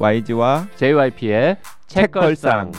[0.00, 1.58] YG와 JYP의
[1.88, 2.70] 책걸상.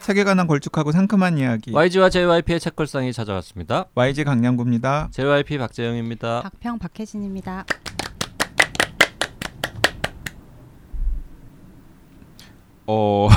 [0.00, 3.86] 책에 관한 걸쭉하고 상큼한 이야기 YG와 JYP의 책걸상이 찾아왔습니다.
[3.94, 5.08] YG 강량구입니다.
[5.12, 6.42] JYP 박재영입니다.
[6.42, 7.64] 박평 박혜진입니다.
[12.86, 13.28] 어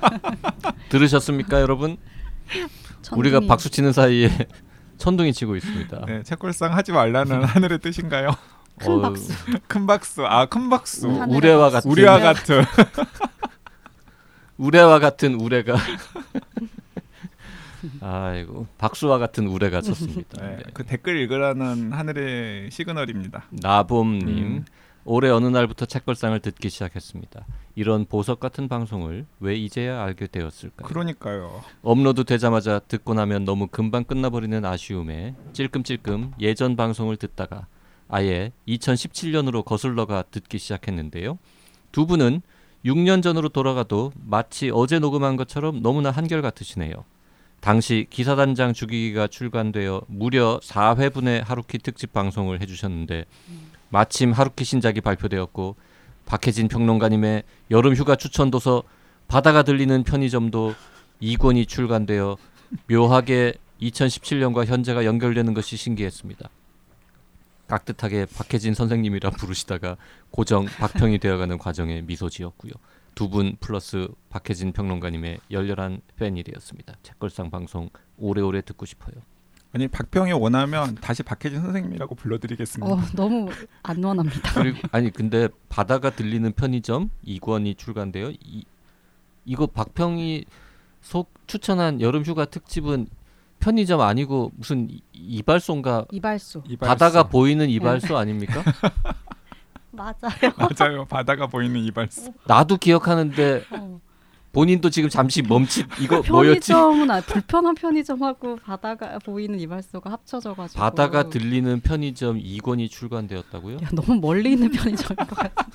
[0.88, 1.98] 들으셨습니까, 여러분?
[3.14, 4.30] 우리가 박수 치는 사이에
[5.00, 6.04] 천둥이 치고 있습니다.
[6.06, 8.30] 네, 책걸상 하지 말라는 하늘의 뜻인가요?
[8.78, 9.32] 큰 어우, 박수.
[9.66, 10.24] 큰 박수.
[10.26, 11.08] 아, 큰 박수.
[11.08, 11.88] 우- 하늘의 우레와 박수.
[11.88, 12.64] 같은 우리와 같은.
[14.58, 15.76] 우레와 같은 우레가
[18.02, 20.42] 아이고 박수와 같은 우레가 쳤습니다.
[20.42, 20.62] 네, 네.
[20.74, 23.44] 그 댓글 읽으라는 하늘의 시그널입니다.
[23.50, 24.64] 나봄님 음.
[25.04, 27.46] 올해 어느 날부터 책걸상을 듣기 시작했습니다.
[27.74, 30.88] 이런 보석 같은 방송을 왜 이제야 알게 되었을까요?
[30.88, 31.62] 그러니까요.
[31.82, 37.66] 업로드 되자마자 듣고 나면 너무 금방 끝나버리는 아쉬움에 찔끔찔끔 예전 방송을 듣다가
[38.08, 41.38] 아예 2017년으로 거슬러가 듣기 시작했는데요.
[41.92, 42.42] 두 분은
[42.84, 47.04] 6년 전으로 돌아가도 마치 어제 녹음한 것처럼 너무나 한결같으시네요.
[47.60, 53.26] 당시 기사단장 주기기가 출간되어 무려 4회분의 하루키 특집 방송을 해주셨는데
[53.90, 55.76] 마침 하루키 신작이 발표되었고
[56.26, 58.82] 박혜진 평론가님의 여름 휴가 추천 도서
[59.28, 60.74] 바다가 들리는 편의점도
[61.22, 62.36] 2권이 출간되어
[62.88, 66.48] 묘하게 2017년과 현재가 연결되는 것이 신기했습니다.
[67.66, 69.96] 깍듯하게 박혜진 선생님이라 부르시다가
[70.30, 72.72] 고정 박평이 되어가는 과정에 미소 지었고요.
[73.14, 76.94] 두 분 플러스 박혜진 평론가님의 열렬한 팬이 되었습니다.
[77.02, 79.14] 책걸상 방송 오래오래 듣고 싶어요.
[79.72, 82.92] 아니 박평이 원하면 다시 박혜진 선생님이라고 불러드리겠습니다.
[82.92, 83.48] 어 너무
[83.82, 84.52] 안 원합니다.
[84.54, 88.30] 그리고 아니 근데 바다가 들리는 편의점 2권이 출간돼요.
[88.30, 88.64] 이
[89.44, 90.44] 이거 박평이
[91.00, 93.06] 속 추천한 여름 휴가 특집은
[93.60, 96.64] 편의점 아니고 무슨 이- 이발소인가 이발소.
[96.66, 96.88] 이발소.
[96.90, 98.64] 바다가 보이는 이발소 아닙니까?
[99.92, 100.14] 맞아요.
[100.56, 101.04] 맞아요.
[101.06, 102.32] 바다가 보이는 이발소.
[102.46, 104.00] 나도 기억하는데 어.
[104.52, 106.72] 본인도 지금 잠시 멈칫 이거 뭐였지?
[106.72, 110.80] 편의점은 아, 불편한 편의점하고 바다가 보이는 이발소가 합쳐져가지고.
[110.80, 113.76] 바다가 들리는 편의점 2권이 출간되었다고요?
[113.76, 115.66] 야 너무 멀리 있는 편의점인 것 같아.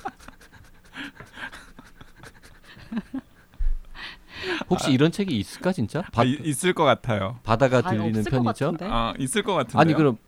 [4.68, 6.02] 혹시 이런 책이 있을까 진짜?
[6.12, 7.38] 바, 아, 이- 있을 것 같아요.
[7.42, 8.76] 바다가 아, 들리는 편의점?
[8.76, 8.86] 같은데?
[8.88, 9.78] 아 있을 것 같은데.
[9.78, 10.18] 아니 그럼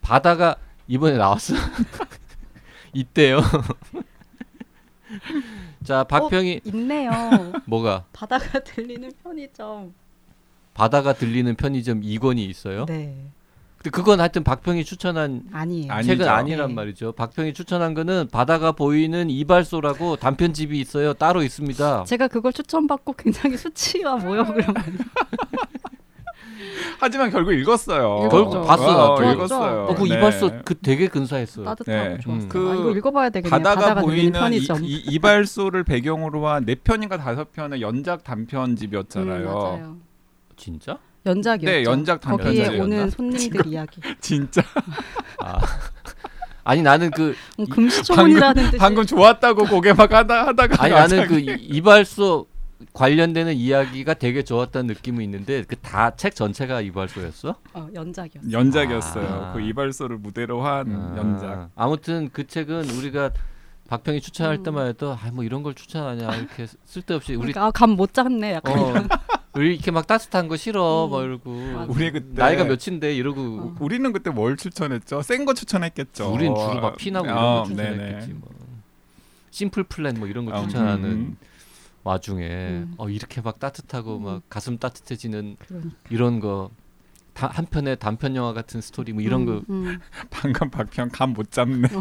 [0.00, 1.54] 바다가 이번에 나왔어?
[2.94, 3.40] 있대요.
[5.88, 7.10] 자 박평이 있네요.
[7.64, 9.94] 뭐가 바다가 들리는 편의점.
[10.74, 12.84] 바다가 들리는 편의점 2권이 있어요?
[12.84, 13.16] 네.
[13.78, 15.90] 근데 그건 하여튼 박평이 추천한 아니에요.
[15.90, 16.30] 아니- 책은 아니죠.
[16.30, 16.74] 아니란 네.
[16.74, 17.12] 말이죠.
[17.12, 21.14] 박평이 추천한 거는 바다가 보이는 이발소라고 단편집이 있어요.
[21.14, 22.04] 따로 있습니다.
[22.04, 24.92] 제가 그걸 추천받고 굉장히 수치와 모욕을 많이
[27.00, 28.26] 하지만 결국 읽었어요.
[28.26, 28.62] 읽었죠.
[28.62, 29.32] 봤어, 어.
[29.32, 29.84] 읽었어요.
[29.90, 30.16] 어, 그 네.
[30.16, 31.64] 이발소 그 되게 근사했어요.
[31.64, 32.18] 따뜻하고 네.
[32.20, 32.42] 좋았어요.
[32.44, 32.48] 음.
[32.48, 33.50] 그 아, 이거 읽어봐야 되겠네요.
[33.62, 34.58] 바다가, 들리는 보이는 이.
[34.82, 39.48] 이, 이발소를 배경으로 한 네 편인가 다섯 편의 연작 단편집이었잖아요.
[39.48, 39.96] 음, 맞아요.
[40.56, 40.98] 진짜?
[41.24, 41.70] 연작이었죠.
[41.72, 42.84] 네, 연작 거기에 단편집이었나?
[42.84, 44.00] 오는 손님들 이야기.
[44.20, 44.62] 진짜
[45.40, 45.58] 아.
[46.64, 48.76] 아니 나는 그 음, 금시초문이라는 뜻이.
[48.76, 52.46] 방금 좋았다고 고개 막 하다 하다가 아니 나는 그 이- 이발소
[52.92, 57.56] 관련되는 이야기가 되게 좋았다는 느낌이 있는데 그 다 책 전체가 이발소였어?
[57.74, 58.50] 어, 연작이었어.
[58.52, 59.26] 연작이었어요.
[59.28, 59.52] 아.
[59.52, 61.70] 그 이발소를 무대로 한 아, 연작.
[61.74, 63.30] 아무튼 그 책은 우리가
[63.88, 64.62] 박평이 추천할 음.
[64.62, 68.54] 때만 해도 아뭐 이런 걸 추천하냐 이렇게 쓸데없이 우리 그러니까 아, 감못 잡네.
[68.54, 69.08] 약간 어, 이런.
[69.54, 71.10] 우리 이렇게 막 따뜻한 거 싫어 음.
[71.10, 71.86] 뭐 이러고.
[71.88, 73.74] 우리 그때 나이가 몇인데 이러고 어.
[73.80, 75.22] 우리는 그때 뭘 추천했죠?
[75.22, 76.32] 센 거 추천했겠죠.
[76.32, 78.38] 우린 주로 막 피나고 이런 어, 거 추천했겠지 네네.
[78.40, 78.50] 뭐
[79.50, 81.36] 심플 플랜 뭐 이런 거 음, 추천하는 음.
[82.04, 82.94] 와중에 음.
[82.96, 84.22] 어 이렇게 막 따뜻하고 음.
[84.24, 85.96] 막 가슴 따뜻해지는 그러니까.
[86.10, 86.70] 이런 거
[87.34, 89.98] 다, 한 편의 단편 영화 같은 스토리 뭐 이런 음, 거 음.
[90.30, 91.88] 방금 박평 감 못 잡네.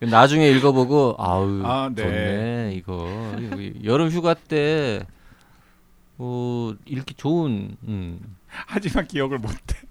[0.00, 2.02] 나중에 읽어보고 아우 아, 네.
[2.02, 5.04] 좋네 이거 이거 여름 휴가 때
[6.18, 8.36] 어, 읽기 좋은 음.
[8.46, 9.87] 하지만 기억을 못 해.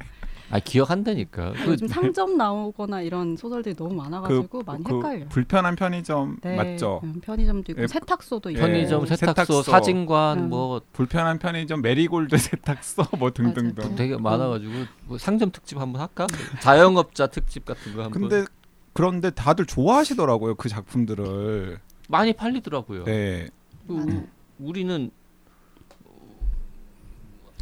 [0.49, 5.27] 아 기억한다니까 그 요즘 상점 나오거나 이런 소설들이 너무 많아가지고 많이 그 헷갈려.
[5.27, 7.01] 불편한 편의점 네, 맞죠?
[7.03, 8.61] 음, 편의점도 있고 예, 세탁소도 있고.
[8.61, 9.63] 편의점 예, 세탁소, 세탁소.
[9.63, 10.49] 사진관 음.
[10.49, 13.95] 뭐 불편한 편의점 메리골드 세탁소 뭐 등등등.
[13.95, 14.71] 되게 많아가지고
[15.05, 16.27] 뭐 상점 특집 한번 할까?
[16.61, 18.45] 자영업자 특집 같은 거 한번 근데
[18.93, 21.79] 그런데 다들 좋아하시더라고요 그 작품들을.
[22.07, 23.03] 많이 팔리더라고요.
[23.03, 23.49] 네.
[23.85, 24.25] 그
[24.59, 25.11] 우리는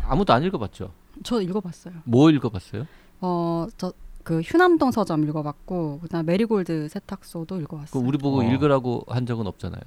[0.04, 0.92] 아무도 안 읽어봤죠.
[1.24, 1.94] 저 읽어봤어요.
[2.06, 2.86] 뭐 읽어봤어요?
[3.22, 3.94] 어, 저
[4.26, 8.04] 그 휴남동 서점 읽어봤고 그다음 메리골드 세탁소도 그 읽어봤어요.
[8.04, 8.44] 우리 보고 어.
[8.44, 9.82] 읽으라고 한 적은 없잖아요.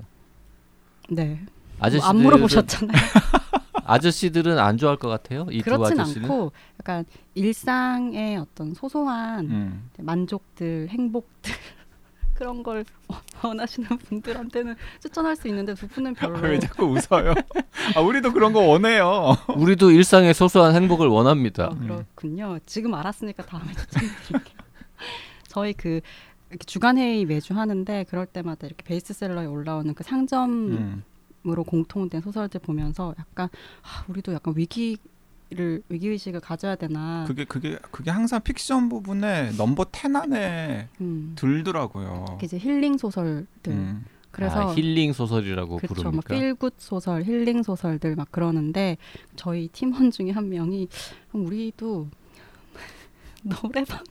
[1.11, 1.45] 네.
[1.81, 2.97] 아저씨들 안 물어보셨잖아요.
[3.85, 5.49] 아저씨들은 안 좋아할 것 같아요.
[5.51, 6.31] 이두 그렇진 아저씨는.
[6.31, 7.05] 않고 약간
[7.35, 9.91] 일상의 어떤 소소한 음.
[9.99, 11.53] 만족들, 행복들
[12.39, 12.85] 그런 걸
[13.43, 17.35] 원하시는 분들한테는 추천할 수 있는데 두 분은 별로 아, 왜 자꾸 웃어요?
[17.97, 19.37] 아, 우리도 그런 거 원해요.
[19.57, 21.67] 우리도 일상의 소소한 행복을 원합니다.
[21.67, 22.61] 어, 그렇군요.
[22.65, 24.59] 지금 알았으니까 다음에 추천드릴게요.
[25.49, 26.01] 저희 그
[26.65, 31.03] 주간 회의 매주 하는데 그럴 때마다 이렇게 베스트셀러에 올라오는 그 상점으로 음.
[31.45, 33.49] 공통된 소설들 보면서 약간
[33.83, 34.97] 아, 우리도 약간 위기
[35.51, 37.25] 를 위기 의식을 가져야 되나.
[37.27, 41.33] 그게 그게 그게 항상 픽션 부분에 넘버 10 안에 음.
[41.37, 42.39] 들더라고요.
[42.43, 43.73] 이제 힐링 소설들.
[43.73, 44.05] 음.
[44.31, 45.95] 그래서 아, 힐링 소설이라고 그렇죠.
[45.95, 46.35] 막 부릅니까?
[46.35, 48.99] feel-good 소설, 힐링 소설들 막 그러는데
[49.37, 50.89] 저희 팀원 중에 한 명이
[51.33, 52.09] 우리도
[53.43, 54.05] 노래방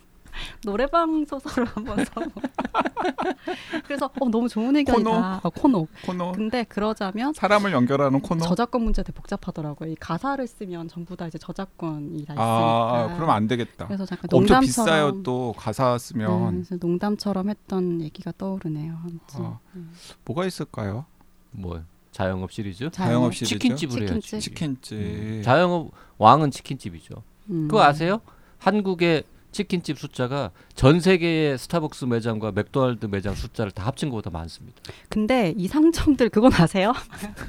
[0.64, 2.32] 노래방 소설을 한번 써보.
[3.86, 5.42] 그래서 어 너무 좋은 의견이다.
[5.44, 5.88] 어, 코너.
[6.06, 8.46] 코너 근데 그러자면 사람을 연결하는 코너.
[8.46, 9.92] 저작권 문제 되게 복잡하더라고요.
[9.92, 12.44] 이 가사를 쓰면 전부 다 이제 저작권이 다 있으니까.
[12.44, 13.88] 아, 그럼 안 되겠다.
[13.88, 18.98] 그래서 잠깐 엄청 농담처럼 비싸요 또 가사 네, 쓰면 그래서 농담처럼 했던 얘기가 떠오르네요.
[19.02, 19.46] 아무튼.
[19.46, 19.60] 어.
[19.76, 19.94] 음.
[20.26, 21.06] 뭐가 있을까요?
[21.52, 21.82] 뭐
[22.12, 22.90] 자영업 시리즈?
[22.92, 23.54] 자영업 시리즈?
[23.60, 24.22] 치킨집을 해야지.
[24.22, 24.42] 치킨집.
[24.42, 24.98] 치킨집.
[24.98, 25.42] 음.
[25.44, 27.16] 자영업 왕은 치킨집이죠.
[27.50, 27.68] 음.
[27.68, 28.22] 그거 아세요?
[28.60, 29.24] 한국의
[29.58, 34.80] 치킨집 숫자가 전 세계의 스타벅스 매장과 맥도날드 매장 숫자를 다 합친 것보다 많습니다.
[35.10, 36.94] 근데 이 상점들 그건 아세요?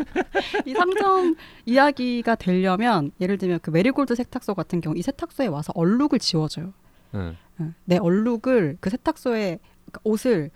[0.64, 6.19] 이 상점 이야기가 되려면 예를 들면 그 메리골드 세탁소 같은 경우 이 세탁소에 와서 얼룩을
[6.19, 6.72] 지워줘요.
[7.14, 7.37] 응.
[7.60, 7.75] 응.
[7.84, 9.58] 내 얼룩을 그 세탁소에
[10.05, 10.50] 옷을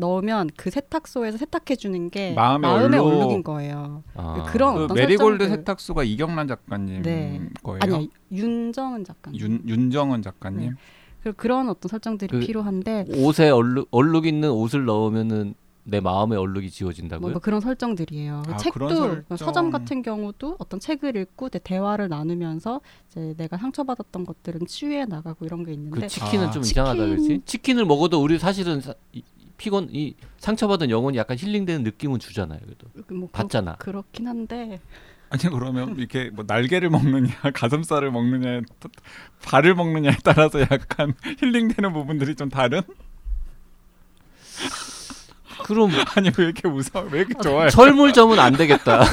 [0.00, 3.06] 넣으면 그 세탁소에서 세탁해 주는 게 마음의 마음의, 얼룩.
[3.22, 4.02] 얼룩인 거예요.
[4.14, 4.44] 아.
[4.50, 5.56] 그런 그 어떤 메리골드 설정들.
[5.58, 7.40] 세탁소가 이경란 작가님 네.
[7.62, 7.78] 거예요.
[7.82, 8.00] 아니야
[8.32, 9.30] 윤정은 작가.
[9.34, 10.74] 윤 윤정은 작가님.
[11.22, 16.70] 그 그런 어떤 설정들이 그- 필요한데 옷에 얼룩, 얼룩 있는 옷을 넣으면은 내 마음의 얼룩이
[16.70, 17.20] 지워진다고요?
[17.20, 18.42] 뭐, 뭐 그런 설정들이에요.
[18.48, 19.36] 아, 책도 그런 설정.
[19.36, 22.80] 서점 같은 경우도 어떤 책을 읽고 내 대화를 나누면서
[23.10, 26.50] 이제 내가 상처받았던 것들은 치유해 나가고 이런 게 있는데 그 치킨은 아.
[26.50, 27.40] 좀 치킨- 이상하다 그렇지?
[27.44, 29.22] 치킨을 먹어도 우리 사실은 사, 이,
[29.60, 32.60] 피곤 이 상처받은 영혼이 약간 힐링되는 느낌은 주잖아요.
[32.64, 33.76] 그래도 뭐 그, 받잖아.
[33.76, 34.80] 그렇긴 한데
[35.28, 38.88] 아니 그러면 이렇게 뭐 날개를 먹느냐 가슴살을 먹느냐 또
[39.44, 42.80] 발을 먹느냐에 따라서 약간 힐링되는 부분들이 좀 다른?
[45.64, 47.02] 그럼 아니 왜 이렇게 웃어?
[47.10, 47.68] 왜 이렇게 좋아해?
[47.68, 49.04] 철물점은 안 되겠다.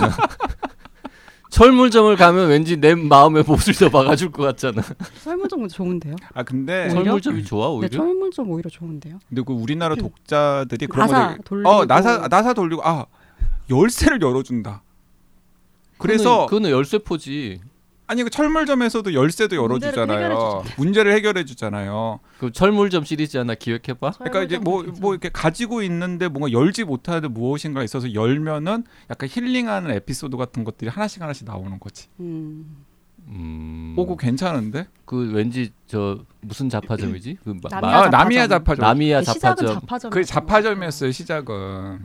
[1.50, 4.82] 철물점을 가면 왠지 내 마음의 못을 더 박아줄 것 같잖아.
[5.24, 6.16] 설문점 좋은데요?
[6.34, 7.04] 아 근데 오히려?
[7.04, 7.98] 철물점이 좋아 네, 오히려?
[7.98, 9.20] 설문점 오히려 좋은데요.
[9.30, 13.06] 근데 그 우리나라 독자들이 그런 나사 거를 돌리고 어 나사 나사 돌리고 아
[13.70, 14.84] 열쇠를 열어준다.
[15.98, 17.62] 그래서 그거는, 그거는 열쇠포지.
[18.10, 20.64] 아니 그 철물점에서도 열쇠도 열어주잖아요.
[20.78, 22.22] 문제를 해결해 주잖아요.
[22.40, 24.12] 그 철물점 시리즈 하나 기획해봐.
[24.12, 25.14] 그러니까 이제 설문점도 뭐 뭐.
[25.14, 31.22] 이렇게 가지고 있는데 뭔가 열지 못하는 무엇인가 있어서 열면은 약간 힐링하는 에피소드 같은 것들이 하나씩
[31.22, 32.08] 하나씩 나오는 거지.
[32.22, 32.78] 음,
[33.28, 33.94] 음.
[33.98, 34.88] 오고 괜찮은데?
[35.04, 37.40] 그 왠지 저 무슨 자파점이지?
[37.44, 38.50] 그 마, 나미야 아 나미야 자파점.
[38.50, 38.82] 자파점.
[38.88, 39.80] 나미야 시작은 자파점.
[39.82, 40.12] 자파점.
[40.12, 42.00] 그 자파점이었어요 시작은.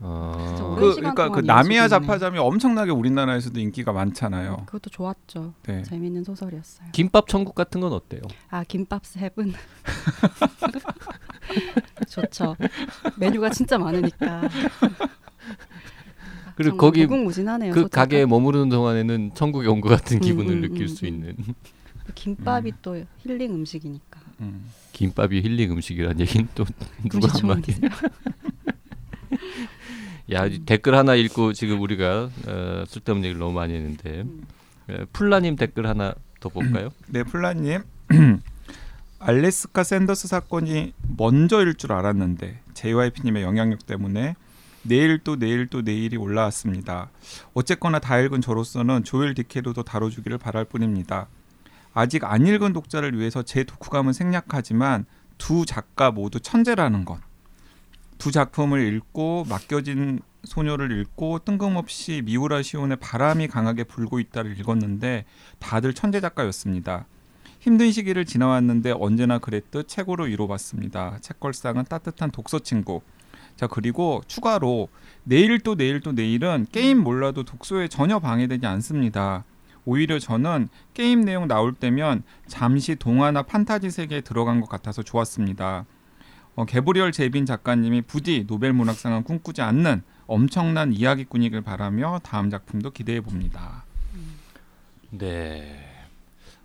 [0.00, 0.54] 어.
[0.78, 1.88] 그 시간 그러니까 그 나미야 있네.
[1.88, 4.64] 자파점이 엄청나게 우리나라에서도 인기가 많잖아요.
[4.66, 5.54] 그것도 좋았죠.
[5.66, 5.82] 네.
[5.82, 6.88] 재밌는 소설이었어요.
[6.92, 8.22] 김밥 천국 같은 건 어때요?
[8.50, 9.52] 아 김밥 세븐
[12.08, 12.56] 좋죠.
[13.18, 14.48] 메뉴가 진짜 많으니까.
[16.56, 17.72] 그리고 거기 무궁무진하네요.
[17.72, 18.00] 그 소재가.
[18.00, 21.08] 가게에 머무르는 동안에는 천국에 온 것 같은 음, 기분을 음, 느낄 음, 수 음.
[21.08, 21.36] 있는
[22.14, 22.76] 김밥이 음.
[22.82, 24.20] 또 힐링 음식이니까.
[24.40, 24.68] 음.
[24.92, 26.64] 김밥이 힐링 음식이란 얘기는 또
[27.08, 27.62] 누가 한 말이야?
[27.62, 27.90] 전문이세요?
[30.30, 34.44] 야이 댓글 하나 읽고 지금 우리가 어, 쓸데없는 얘기를 너무 많이 했는데 음.
[34.90, 36.90] 에, 플라님 댓글 하나 더 볼까요?
[37.08, 37.82] 네, 플라님.
[39.20, 44.36] 알래스카 샌더스 사건이 먼저일 줄 알았는데 JYP님의 영향력 때문에
[44.82, 47.10] 내일 또 내일 또 내일이 올라왔습니다.
[47.52, 51.26] 어쨌거나 다 읽은 저로서는 조엘 디케로도 다뤄주기를 바랄 뿐입니다.
[51.94, 55.04] 아직 안 읽은 독자를 위해서 제 독후감은 생략하지만
[55.36, 57.18] 두 작가 모두 천재라는 것.
[58.18, 65.24] 두 작품을 읽고 맡겨진 소녀를 읽고 뜬금없이 미우라 시온의 바람이 강하게 불고 있다를 읽었는데
[65.58, 67.06] 다들 천재 작가였습니다.
[67.60, 71.18] 힘든 시기를 지나왔는데 언제나 그랬듯 최고로 위로받습니다.
[71.20, 73.02] 책걸상은 따뜻한 독서 친구.
[73.56, 74.88] 자 그리고 추가로
[75.24, 79.44] 내일 또 내일 또 내일은 게임 몰라도 독서에 전혀 방해되지 않습니다.
[79.84, 85.86] 오히려 저는 게임 내용 나올 때면 잠시 동화나 판타지 세계에 들어간 것 같아서 좋았습니다.
[86.58, 93.20] 어, 개브리얼 제빈 작가님이 부디 노벨 문학상은 꿈꾸지 않는 엄청난 이야기꾼이길 바라며 다음 작품도 기대해
[93.20, 93.84] 봅니다.
[95.10, 95.78] 네.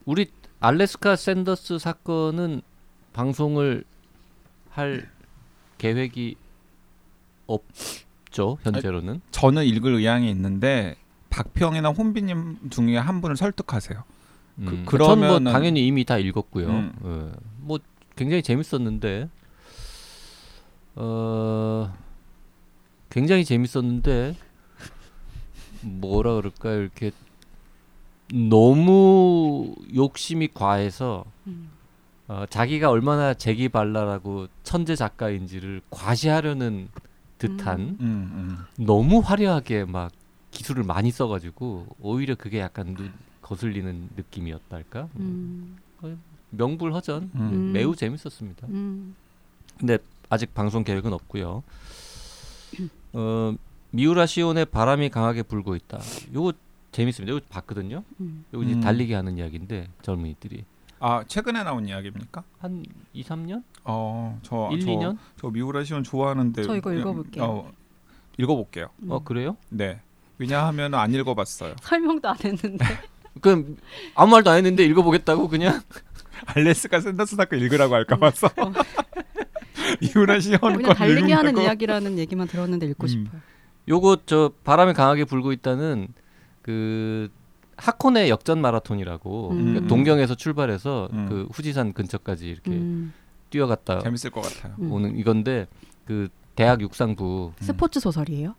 [0.06, 2.64] 우리 알래스카 샌더스 사건은
[3.14, 3.84] 방송을
[4.72, 5.08] 할
[5.78, 6.38] 계획이
[7.46, 9.22] 없죠 현재로는.
[9.30, 10.96] 저는 읽을 의향이 있는데
[11.30, 14.04] 박평이나 혼비님 중에 한 분을 설득하세요.
[14.58, 16.68] 음, 그- 저는 뭐 당연히 이미 다 읽었고요.
[16.68, 16.94] 음.
[17.06, 17.40] 예.
[17.58, 17.78] 뭐
[18.16, 19.30] 굉장히 재밌었는데
[20.96, 21.94] 어
[23.10, 24.36] 굉장히 재밌었는데
[25.82, 27.12] 뭐라 그럴까 이렇게
[28.32, 31.70] 너무 욕심이 과해서 음.
[32.28, 36.88] 어, 자기가 얼마나 재기발랄하고 천재 작가인지를 과시하려는
[37.38, 37.98] 듯한 음.
[38.00, 38.86] 음, 음.
[38.86, 40.12] 너무 화려하게 막
[40.52, 45.78] 기술을 많이 써가지고 오히려 그게 약간 눈 거슬리는 느낌이었달까 음.
[46.52, 47.40] 명불허전 음.
[47.40, 47.72] 음.
[47.74, 48.68] 매우 재밌었습니다.
[48.68, 49.16] 음.
[49.78, 49.98] 근데
[50.30, 51.64] 아직 방송 계획은 없고요.
[53.14, 53.56] 어,
[53.92, 56.00] 미우라 시온의 바람이 강하게 불고 있다.
[56.34, 56.54] 요거
[56.92, 57.34] 재밌습니다.
[57.34, 58.04] 요거 봤거든요.
[58.20, 58.46] 음.
[58.54, 58.82] 요거 이제 음.
[58.82, 60.66] 달리기 하는 이야기인데 젊은이들이
[61.00, 62.44] 아 최근에 나온 이야기입니까?
[62.60, 63.64] 한 2, 3년?
[63.84, 65.18] 어, 저 1, 저, 2년?
[65.40, 67.44] 저 미우라 시온 좋아하는데 저 이거 읽어볼게요.
[67.44, 67.72] 어,
[68.38, 68.90] 읽어볼게요.
[69.04, 69.12] 음.
[69.12, 69.58] 어 그래요?
[69.70, 70.00] 네.
[70.38, 71.76] 왜냐하면 안 읽어봤어요.
[71.84, 72.86] 설명도 안 했는데
[73.42, 73.78] 그럼
[74.16, 75.82] 아무 말도 안 했는데 읽어보겠다고 그냥
[76.46, 78.48] 알래스카 샌더스 사건 읽으라고 할까 봐서.
[80.02, 81.58] 미우라 시온 그냥 거 달리기 하는.
[81.58, 83.08] 이야기라는 얘기만 들었는데 읽고 음.
[83.08, 83.42] 싶어요.
[83.88, 86.08] 요거 저 바람이 강하게 불고 있다는
[86.62, 87.30] 그
[87.78, 89.58] 하코네 역전 마라톤이라고 음.
[89.66, 91.26] 그러니까 동경에서 출발해서 음.
[91.30, 93.14] 그 후지산 근처까지 이렇게 음.
[93.50, 94.76] 뛰어갔다 재밌을 것 같아요.
[94.80, 94.92] 음.
[94.92, 95.68] 오는 이건데
[96.06, 98.56] 그 대학 육상부 스포츠 소설이에요?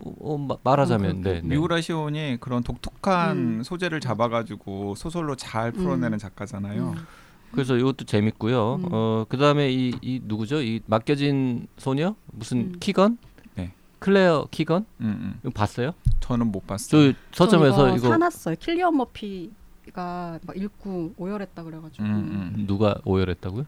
[0.00, 1.42] 어, 어, 마- 말하자면 어, 네, 네.
[1.42, 3.62] 미우라 시온이 그런 독특한 음.
[3.62, 6.94] 소재를 잡아가지고 소설로 잘 풀어내는 작가잖아요.
[6.96, 7.06] 음.
[7.54, 8.74] 그래서 이것도 재밌고요.
[8.76, 8.88] 음.
[8.90, 10.60] 어 그다음에 이, 이 누구죠?
[10.60, 12.72] 이 맡겨진 소녀 무슨 음.
[12.80, 13.18] 키건?
[13.54, 13.72] 네.
[14.00, 14.84] 클레어 키건?
[15.00, 15.40] 음, 음.
[15.42, 15.92] 이거 봤어요?
[16.20, 17.12] 저는 못 봤어요.
[17.12, 18.56] 저 서점에서 전 이거, 사놨어요.
[18.58, 22.64] 킬리언 머피가 막 읽고 오열했다 그래가지고 음, 음.
[22.66, 23.64] 누가 오열했다고요?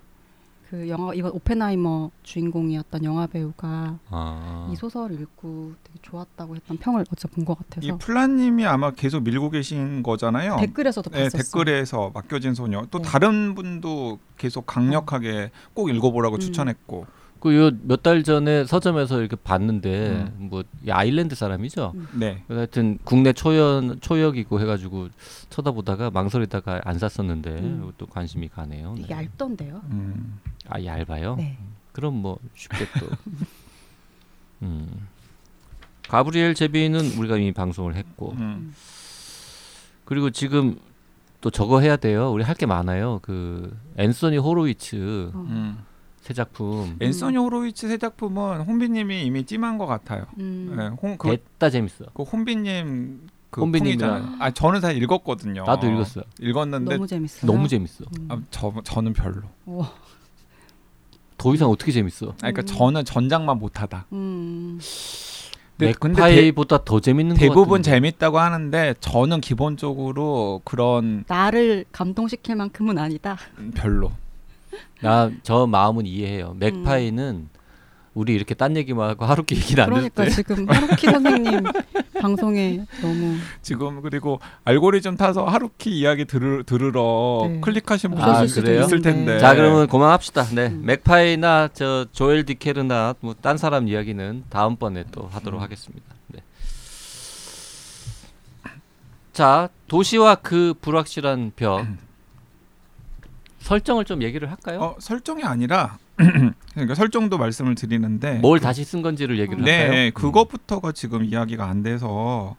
[0.70, 4.68] 그 영화 이번 오펜하이머 주인공이었던 영화 배우가 아.
[4.72, 9.50] 이 소설 읽고 되게 좋았다고 했던 평을 어제 본 것 같아서 플라님이 아마 계속 밀고
[9.50, 10.56] 계신 거잖아요.
[10.58, 11.38] 댓글에서도 네, 봤었어.
[11.38, 12.84] 댓글에서 맡겨진 소녀.
[12.90, 13.08] 또 네.
[13.08, 16.40] 다른 분도 계속 강력하게 꼭 읽어보라고 음.
[16.40, 17.06] 추천했고.
[17.46, 20.48] 그몇 달 전에 서점에서 이렇게 봤는데 음.
[20.50, 21.92] 뭐이 아일랜드 사람이죠.
[21.94, 22.08] 음.
[22.14, 22.42] 네.
[22.48, 25.08] 하여튼 국내 초연 초역이고 해가지고
[25.50, 27.80] 쳐다보다가 망설이다가 안 샀었는데 음.
[27.82, 28.94] 이것도 관심이 가네요.
[28.98, 29.06] 네.
[29.08, 29.80] 얇던데요.
[29.90, 30.38] 음.
[30.68, 31.36] 아 얇아요.
[31.36, 31.56] 네.
[31.92, 33.06] 그럼 뭐 쉽게 또.
[34.62, 35.06] 음.
[36.08, 38.74] 가브리엘 제비는 우리가 이미 방송을 했고 음.
[40.04, 40.78] 그리고 지금
[41.40, 42.30] 또 저거 해야 돼요.
[42.30, 43.18] 우리 할 게 많아요.
[43.22, 45.76] 그 앤서니 호로위츠 어.
[46.26, 46.28] 음.
[46.28, 50.26] 새 작품 앤소니 호로위츠 새 작품은 홍비님이 이미 찜한 것 같아요.
[50.38, 50.74] 음.
[50.76, 52.06] 네, 홍, 그, 됐다 재밌어.
[52.14, 54.36] 그 홍비님 그 풍이잖아요.
[54.40, 55.64] 아 저는 다 읽었거든요.
[55.64, 56.24] 나도 읽었어요.
[56.40, 57.50] 읽었는데 너무 재밌어요.
[57.50, 58.04] 너무 재밌어.
[58.18, 58.26] 음.
[58.28, 59.42] 아, 저 저는 별로.
[59.66, 59.92] 우와.
[61.38, 62.30] 더 이상 어떻게 재밌어?
[62.30, 62.66] 아, 그러니까 음.
[62.66, 64.06] 저는 전작만 못하다.
[64.12, 64.80] 음.
[65.78, 67.90] 근데, 맥파이보다 더 재밌는 것 대부분 같은데.
[67.90, 73.36] 재밌다고 하는데 저는 기본적으로 그런 나를 감동시킬 만큼은 아니다.
[73.58, 74.10] 음, 별로.
[75.02, 76.54] 나 저 마음은 이해해요.
[76.58, 77.48] 맥파이는
[78.14, 81.64] 우리 이렇게 딴 얘기만 하고 하루키 얘기는 안 그러니까 때 지금 하루키 선생님
[82.18, 87.60] 방송에 너무 지금 그리고 알고리즘 타서 하루키 이야기 들으, 들으러 네.
[87.60, 88.42] 클릭하신 분들 아?
[88.42, 89.38] 있을 텐데.
[89.38, 90.44] 자 그러면 그만합시다.
[90.54, 90.82] 네, 음.
[90.86, 95.62] 맥파이나 저 조엘 디케르나 뭐 딴 사람 이야기는 다음번에 또 하도록 음.
[95.62, 96.06] 하겠습니다.
[96.28, 96.40] 네.
[99.34, 101.86] 자 도시와 그 불확실한 벽
[103.66, 104.80] 설정을 좀 얘기를 할까요?
[104.80, 105.98] 어, 설정이 아니라
[106.72, 109.90] 그러니까 설정도 말씀을 드리는데 뭘 다시 쓴 건지를 얘기를 할까요?
[109.90, 110.12] 네, 음.
[110.14, 112.54] 그것부터가 지금 이야기가 안 돼서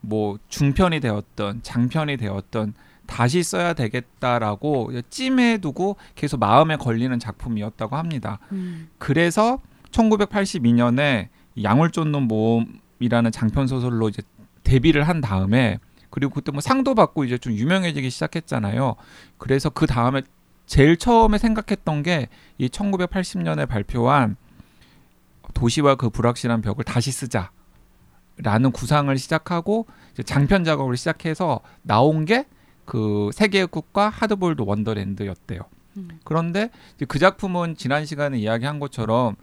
[0.02, 2.74] 뭐 중편이 되었던 장편이 되었던
[3.08, 8.40] 다시 써야 되겠다라고 찜해두고 계속 마음에 걸리는 작품이었다고 합니다.
[8.52, 8.90] 음.
[8.98, 9.60] 그래서
[9.92, 11.30] 1982년에
[11.64, 14.22] 양을 쫓는 모험이라는 장편 소설로 이제
[14.64, 18.96] 데뷔를 한 다음에 그리고 그때 뭐 상도 받고 이제 좀 유명해지기 시작했잖아요.
[19.38, 20.22] 그래서 그 다음에
[20.66, 24.36] 제일 처음에 생각했던 게 이 1980년에 발표한
[25.54, 32.46] 도시와 그 불확실한 벽을 다시 쓰자라는 구상을 시작하고 이제 장편 작업을 시작해서 나온 게
[32.88, 35.60] 그 세계의 끝과 하드볼드 원더랜드였대요.
[35.98, 36.20] 음.
[36.24, 36.72] 그런데
[37.08, 39.36] 그 작품은 지난 시간에 이야기한 것처럼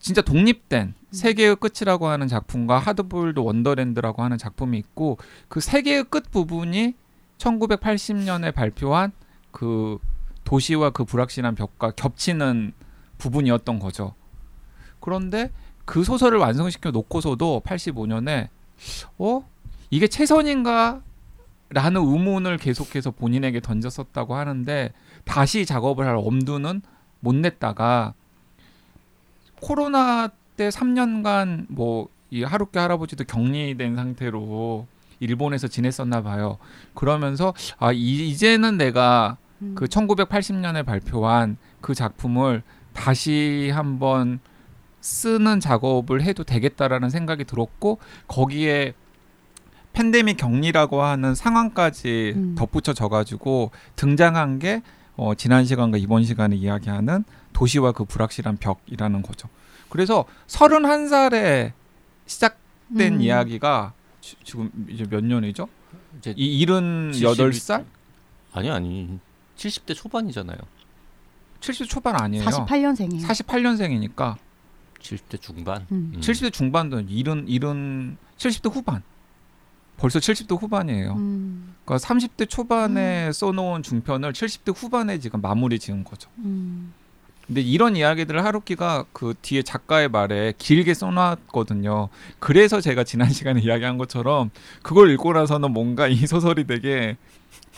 [0.00, 6.94] 진짜 독립된 세계의 끝이라고 하는 작품과 하드볼드 원더랜드라고 하는 작품이 있고 그 세계의 끝 부분이
[7.38, 9.12] 1980년에 발표한
[9.50, 9.98] 그
[10.44, 12.72] 도시와 그 불확실한 벽과 겹치는
[13.18, 14.14] 부분이었던 거죠.
[14.98, 15.50] 그런데
[15.84, 18.48] 그 소설을 완성시켜 놓고서도 85년에
[19.18, 19.46] 어
[19.90, 21.02] 이게 최선인가?
[21.72, 24.92] 라는 의문을 계속해서 본인에게 던졌었다고 하는데
[25.24, 26.82] 다시 작업을 할 엄두는
[27.20, 28.14] 못 냈다가
[29.60, 34.86] 코로나 때 3년간 뭐 이 하루께 할아버지도 격리된 상태로
[35.20, 36.56] 일본에서 지냈었나 봐요.
[36.94, 39.74] 그러면서 아 이, 이제는 내가 음.
[39.74, 42.62] 그 1980년에 발표한 그 작품을
[42.94, 44.40] 다시 한번
[45.02, 47.98] 쓰는 작업을 해도 되겠다라는 생각이 들었고
[48.28, 48.94] 거기에
[49.92, 52.54] 팬데믹 격리라고 하는 상황까지 음.
[52.56, 54.82] 덧붙여져 가지고 등장한 게
[55.16, 59.48] 어, 지난 시간과 이번 시간에 이야기하는 도시와 그 불확실한 벽이라는 거죠.
[59.90, 61.72] 그래서 31살에
[62.26, 63.20] 시작된 음.
[63.20, 65.68] 이야기가 지- 지금 이제 몇 년이죠?
[66.18, 67.84] 이제 이 78살?
[68.54, 69.18] 아니 아니
[69.56, 70.58] 70대 초반이잖아요.
[71.60, 72.44] 70 초반 아니에요.
[72.44, 73.22] 48년생이에요.
[73.22, 74.36] 48년생이니까
[75.00, 75.86] 70대 중반.
[75.92, 76.12] 음.
[76.14, 76.20] 음.
[76.20, 79.02] 70대 중반도 일은 일은 70대 후반.
[80.02, 81.12] 벌써 70대 후반이에요.
[81.12, 81.74] 음.
[81.84, 86.28] 그러니까 30대 초반에 써놓은 중편을 70대 후반에 지금 마무리 지은 거죠.
[86.38, 86.92] 음.
[87.46, 92.08] 근데 이런 이야기들을 하루키가 그 뒤에 작가의 말에 길게 써놨거든요.
[92.40, 94.50] 그래서 제가 지난 시간에 이야기한 것처럼
[94.82, 97.16] 그걸 읽고 나서는 뭔가 이 소설이 되게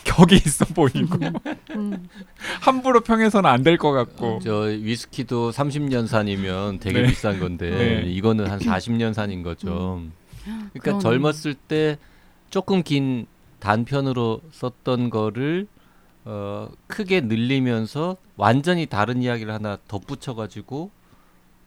[0.03, 1.19] 격이 있어 보이고
[1.75, 2.07] 음.
[2.61, 7.07] 함부로 평해서는 안 될 것 같고 저 위스키도 30년 산이면 되게 네.
[7.07, 8.09] 비싼 건데 네.
[8.09, 10.01] 이거는 한 40년 산인 거죠.
[10.43, 10.99] 그러니까 그러네.
[11.01, 11.97] 젊었을 때
[12.55, 13.27] 조금 긴
[13.59, 15.67] 단편으로 썼던 거를
[16.23, 20.89] 어, 크게 늘리면서 완전히 다른 이야기를 하나 덧붙여 가지고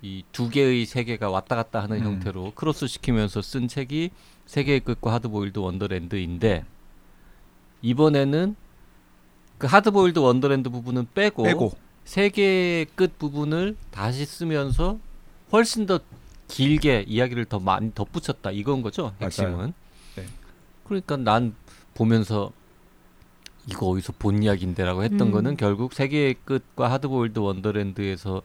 [0.01, 2.05] 이 두 개의 세계가 왔다 갔다 하는 음.
[2.05, 4.09] 형태로 크로스 시키면서 쓴 책이
[4.46, 6.64] 세계의 끝과 하드보일드 원더랜드인데
[7.83, 8.57] 이번에는
[9.59, 11.72] 그 하드보일드 원더랜드 부분은 빼고, 빼고
[12.07, 14.98] 세계의 끝 부분을 다시 쓰면서
[15.53, 16.01] 훨씬 더
[16.46, 19.66] 길게 이야기를 더 많이 덧붙였다 이건 거죠 핵심은.
[19.66, 19.88] 네.
[20.88, 21.55] 그러니까 난
[21.94, 22.53] 보면서
[23.66, 25.33] 이거 어디서 본 이야기인데라고 했던 음.
[25.33, 28.42] 거는 결국 세계의 끝과 하드보일드 원더랜드에서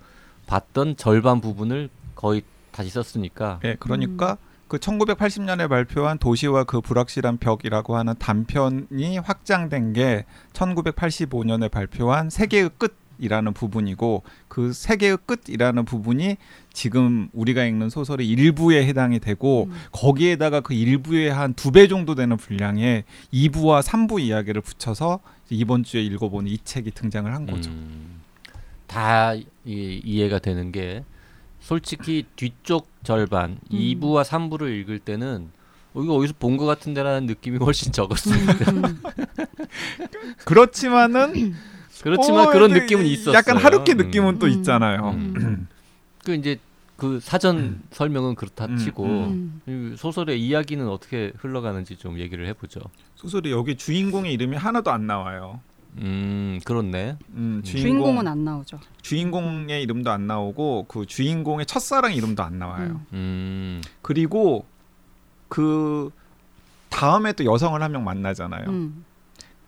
[0.48, 7.96] 봤던 절반 부분을 거의 다시 썼으니까 예, 그러니까 그 1980년에 발표한 도시와 그 불확실한 벽이라고
[7.96, 16.38] 하는 단편이 확장된 게 1985년에 발표한 세계의 끝 이라는 부분이고 그 세계의 끝이라는 부분이
[16.72, 19.76] 지금 우리가 읽는 소설의 일부에 해당이 되고 음.
[19.92, 26.48] 거기에다가 그 일부에 한두 배 정도 되는 분량의 2부와 3부 이야기를 붙여서 이번 주에 읽어본
[26.48, 27.70] 이 책이 등장을 한 거죠.
[27.70, 28.22] 음,
[28.88, 31.04] 다 이, 이해가 되는 게
[31.60, 33.60] 솔직히 뒤쪽 절반 음.
[33.72, 35.50] 2부와 3부를 읽을 때는
[35.94, 38.72] 어, 이거 어디서 본 것 같은데라는 느낌이 훨씬 적었습니다.
[38.72, 39.02] 음.
[40.46, 41.54] 그렇지만은
[42.04, 43.34] 그렇지만 어, 그런 느낌은 있었어요.
[43.34, 43.98] 약간 하루키 음.
[43.98, 44.52] 느낌은 또 음.
[44.52, 45.12] 있잖아요.
[45.12, 45.68] 음.
[46.26, 46.60] 그 이제
[46.98, 49.62] 그 사전 설명은 그렇다 음, 치고 음.
[49.68, 52.82] 이 소설의 이야기는 어떻게 흘러가는지 좀 얘기를 해보죠.
[53.16, 55.62] 소설이 여기 주인공의 이름이 하나도 안 나와요.
[56.00, 57.18] 음 그렇네.
[57.36, 58.80] 음, 주인공, 주인공은 안 나오죠.
[59.02, 63.02] 주인공의 이름도 안 나오고 그 주인공의 첫사랑 이름도 안 나와요.
[63.14, 63.14] 음.
[63.14, 64.66] 음 그리고
[65.48, 66.10] 그
[66.90, 68.70] 다음에 또 여성을 한 명 만나잖아요.
[68.70, 69.06] 음.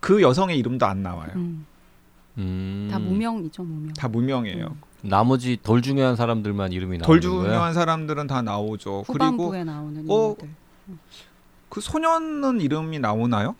[0.00, 1.30] 그 여성의 이름도 안 나와요.
[1.36, 1.64] 음.
[2.38, 2.88] 음.
[2.90, 3.92] 다 무명이죠, 무명.
[3.94, 4.66] 다 무명이에요.
[4.66, 5.08] 음.
[5.08, 7.48] 나머지 덜 중요한 사람들만 이름이 덜 나오는 거야.
[7.50, 9.04] 중요한 사람들은 다 나오죠.
[9.06, 10.48] 그리고 후반부에 나오는 어, 인물들.
[11.68, 13.54] 그 소년은 이름이 나오나요?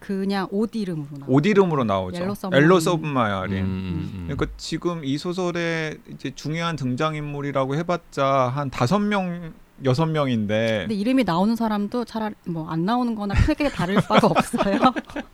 [0.00, 1.26] 그냥 옷 이름으로 나와.
[1.28, 2.22] 옷 이름으로 나오죠.
[2.52, 3.56] 엘로 서브마린.
[3.58, 4.24] 음, 음, 음.
[4.28, 8.24] 그러니까 지금 이 소설의 이제 중요한 등장 인물이라고 해봤자
[8.54, 9.52] 한 다섯 명
[9.84, 14.78] 여섯 명인데 근데 이름이 나오는 사람도 차라리 뭐 안 나오는-거나 크게 다를 바가 없어요.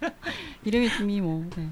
[0.65, 1.69] 이름이 이미 뭐 네.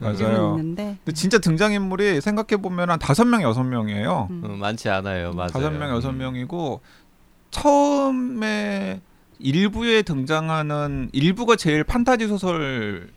[0.00, 0.56] 이름은 맞아요.
[0.58, 0.98] 있는데.
[1.04, 4.28] 근데 진짜 등장 인물이 생각해 보면 한 다섯 명 여섯 명이에요.
[4.30, 4.42] 음.
[4.44, 5.32] 어, 많지 않아요.
[5.32, 5.50] 맞아요.
[5.50, 6.18] 다섯 명 여섯 음.
[6.18, 6.80] 명이고
[7.50, 9.00] 처음에
[9.38, 13.10] 일부에 등장하는 일부가 제일 판타지 소설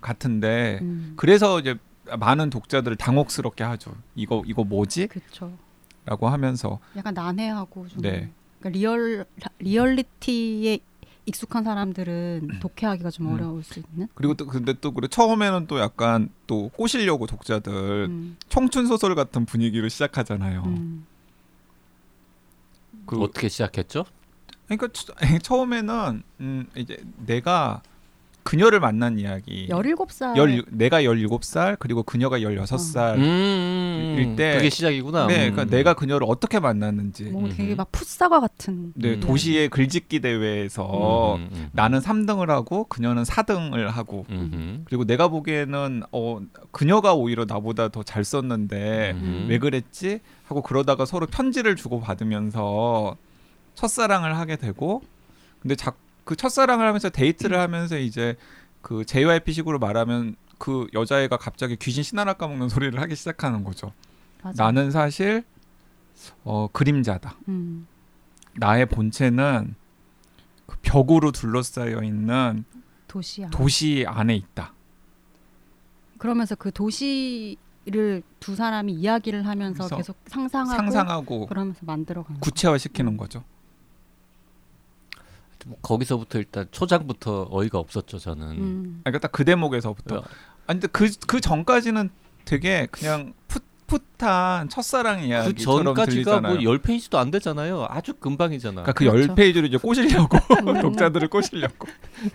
[0.00, 1.14] 같은데 음.
[1.16, 1.76] 그래서 이제
[2.18, 3.92] 많은 독자들을 당혹스럽게 하죠.
[4.14, 5.06] 이거 이거 뭐지?
[5.08, 5.52] 그렇죠.
[6.06, 8.30] 라고 하면서 약간 난해하고 좀 네.
[8.58, 9.26] 그러니까 리얼
[9.58, 10.78] 리얼리티에
[11.26, 13.34] 익숙한 사람들은 독해하기가 좀 음.
[13.34, 14.08] 어려울 수 있는.
[14.14, 18.36] 그리고 또 근데 또 그래 처음에는 또 약간 또 꼬시려고 독자들 음.
[18.48, 20.62] 청춘 소설 같은 분위기로 시작하잖아요.
[20.66, 21.06] 음.
[23.06, 24.04] 그 어떻게 시작했죠?
[24.66, 27.82] 그러니까 처- 처음에는 음 이제 내가
[28.42, 29.68] 그녀를 만난 이야기.
[29.68, 33.16] 17살 열 내가 17살 그리고 그녀가 16살.
[33.16, 35.26] 음, 음, 일 때- 그게 시작이구나.
[35.26, 35.52] 네, 음.
[35.54, 37.24] 그러니까 내가 그녀를 어떻게 만났는지.
[37.24, 37.74] 뭐 되게.
[37.74, 39.20] 막 풋사과 같은 네, 음.
[39.20, 41.68] 도시의 글짓기 대회에서 음, 음, 음.
[41.72, 44.24] 나는 3등을 하고 그녀는 4등을 하고.
[44.84, 49.16] 그리고 내가 보기에는 어 그녀가 오히려 나보다 더 잘 썼는데.
[49.48, 53.16] 왜 그랬지 하고 그러다가 서로 편지를 주고 받으면서
[53.74, 55.02] 첫사랑을 하게 되고
[55.60, 55.92] 근데 자,
[56.30, 58.36] 그 첫사랑을 하면서 데이트를 하면서 이제
[58.82, 63.92] 그 JYP식으로 말하면 그 여자애가 갑자기 귀신 신하나 까먹는 소리를 하기 시작하는 거죠.
[64.40, 64.62] 맞아.
[64.62, 65.42] 나는 사실
[66.44, 67.34] 어 그림자다.
[67.48, 67.88] 음.
[68.54, 69.74] 나의 본체는
[70.66, 72.64] 그 벽으로 둘러싸여 있는
[73.08, 73.48] 도시야.
[73.50, 74.72] 도시 안에 있다.
[76.18, 82.48] 그러면서 그 도시를 두 사람이 이야기를 하면서 계속 상상하고 상상하고 그러면서 만들어 가는 거죠.
[82.48, 83.42] 구체화 시키는 거죠.
[85.66, 88.46] 뭐 거기서부터 일단 초장부터 어이가 없었죠 저는.
[88.50, 89.00] 음.
[89.04, 90.16] 그러니까 딱 그 대목에서부터.
[90.18, 90.22] 어,
[90.66, 92.10] 아니 근데 그 그 전까지는
[92.44, 93.62] 되게 그냥 풋
[94.18, 96.54] 풋한 첫사랑 그 이야기처럼 전까지가 들리잖아요.
[96.54, 97.86] 뭐 열 페이지도 안 되잖아요.
[97.88, 98.82] 아주 금방이잖아.
[98.82, 99.34] 그러니까 그 열 그렇죠.
[99.34, 100.36] 페이지로 이제 꼬시려고
[100.68, 100.80] 음.
[100.80, 101.88] 독자들을 꼬시려고.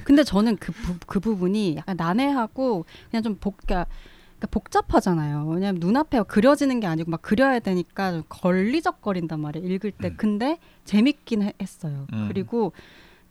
[0.04, 3.90] 근데 저는 그, 부, 그 부분이 약간 난해하고 그냥 좀 복, 그러니까,
[4.38, 5.48] 그러니까 복잡하잖아요.
[5.48, 9.66] 왜냐면 눈앞에 그려지는 게 아니고 막 그려야 되니까 좀 걸리적거린단 말이에요.
[9.66, 10.10] 읽을 때.
[10.10, 10.14] 음.
[10.18, 12.06] 근데 재밌긴 해- 했어요.
[12.12, 12.26] 음.
[12.28, 12.74] 그리고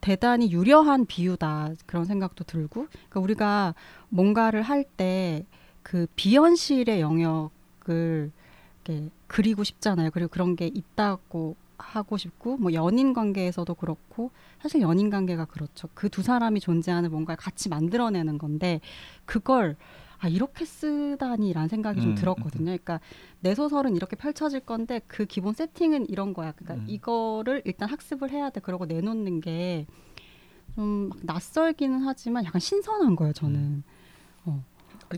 [0.05, 3.75] 대단히 유려한 비유다 그런 생각도 들고 그러니까 우리가
[4.11, 5.45] 뭔가를 할 때
[5.83, 8.33] 그 비현실의 영역을
[8.85, 10.11] 이렇게 그리고 싶잖아요.
[10.12, 14.31] 그리고 그런 게 있다고 하고 싶고 뭐 연인 관계에서도 그렇고
[14.62, 15.88] 사실 연인 관계가 그렇죠.
[15.95, 18.81] 그 두 사람이 존재하는 뭔가를 같이 만들어내는 건데
[19.27, 19.77] 그걸
[20.25, 22.65] 아 이렇게 쓰다니라는 생각이 좀 음, 들었거든요.
[22.65, 23.01] 그러니까
[23.41, 26.53] 내 소설은 이렇게 펼쳐질 건데 그 기본 세팅은 이런 거야.
[26.53, 26.87] 그러니까 음.
[26.89, 28.61] 이거를 일단 학습을 해야 돼.
[28.61, 29.87] 그러고 내놓는 게
[30.75, 33.33] 좀 낯설기는 하지만 약간 신선한 거예요.
[33.33, 33.85] 저는.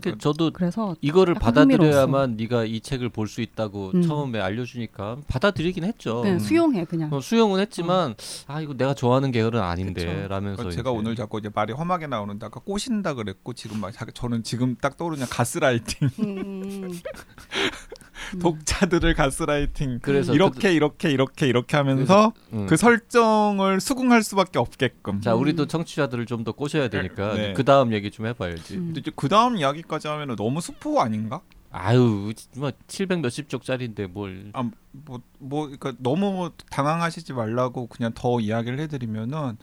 [0.01, 4.01] 그러니까 저도 그래서 이거를 받아들여야만 네가 이 책을 볼 수 있다고 음.
[4.01, 6.21] 처음에 알려주니까 받아들이긴 했죠.
[6.21, 6.39] 그냥 음.
[6.39, 7.11] 수용해 그냥.
[7.13, 8.15] 어, 수용은 했지만
[8.47, 10.27] 아 이거 내가 좋아하는 계열은 아닌데 그쵸.
[10.27, 10.91] 라면서 그러니까 제가.
[10.91, 14.95] 오늘 자꾸 이제 말이 험하게 나오는데 아까 꼬신다 그랬고 지금 막 자- 저는 지금 딱
[14.97, 16.99] 떠오르는 가스라이팅 음.
[18.33, 18.39] 음.
[18.39, 22.65] 독자들을 가스라이팅 그래서 이렇게 이렇게 이렇게 이렇게 하면서 음.
[22.67, 25.21] 그 설정을 수긍할 수밖에 없게끔.
[25.21, 25.41] 자 음.
[25.41, 27.53] 우리도 청취자들을 좀 더 꼬셔야 되니까 네.
[27.53, 28.75] 그 다음 얘기 좀 해봐야지.
[28.75, 28.85] 음.
[28.85, 31.41] 근데 이제 그 다음 이야기까지 하면은 너무 스포 아닌가?
[31.71, 38.79] 아유 뭐700 몇십 쪽짜리인데 뭘 아, 뭐, 뭐, 그러니까 너무 당황하시지 말라고 그냥 더 이야기를
[38.79, 39.57] 해드리면은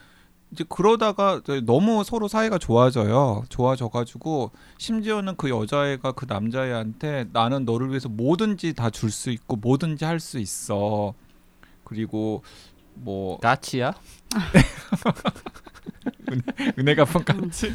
[0.54, 3.42] 이제 그러다가 너무 서로 사이가 좋아져요.
[3.48, 10.04] 좋아져가지고 심지어는 그 여자애가 그 남자애한테 나는 너를 위해서 뭐든지 다 줄 수 있고 뭐든지
[10.04, 11.12] 할 수 있어.
[11.82, 12.44] 그리고
[12.94, 13.94] 뭐 까치야?
[16.78, 17.74] 은혜 갚은 까치,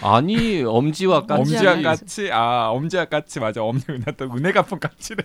[0.00, 1.40] 아니 엄지와 까치.
[1.40, 3.62] 엄지와 엄지와 까치, 아 엄지와 까치 맞아.
[3.62, 5.24] 엄지 은혜 또 은혜 갚은 까치래.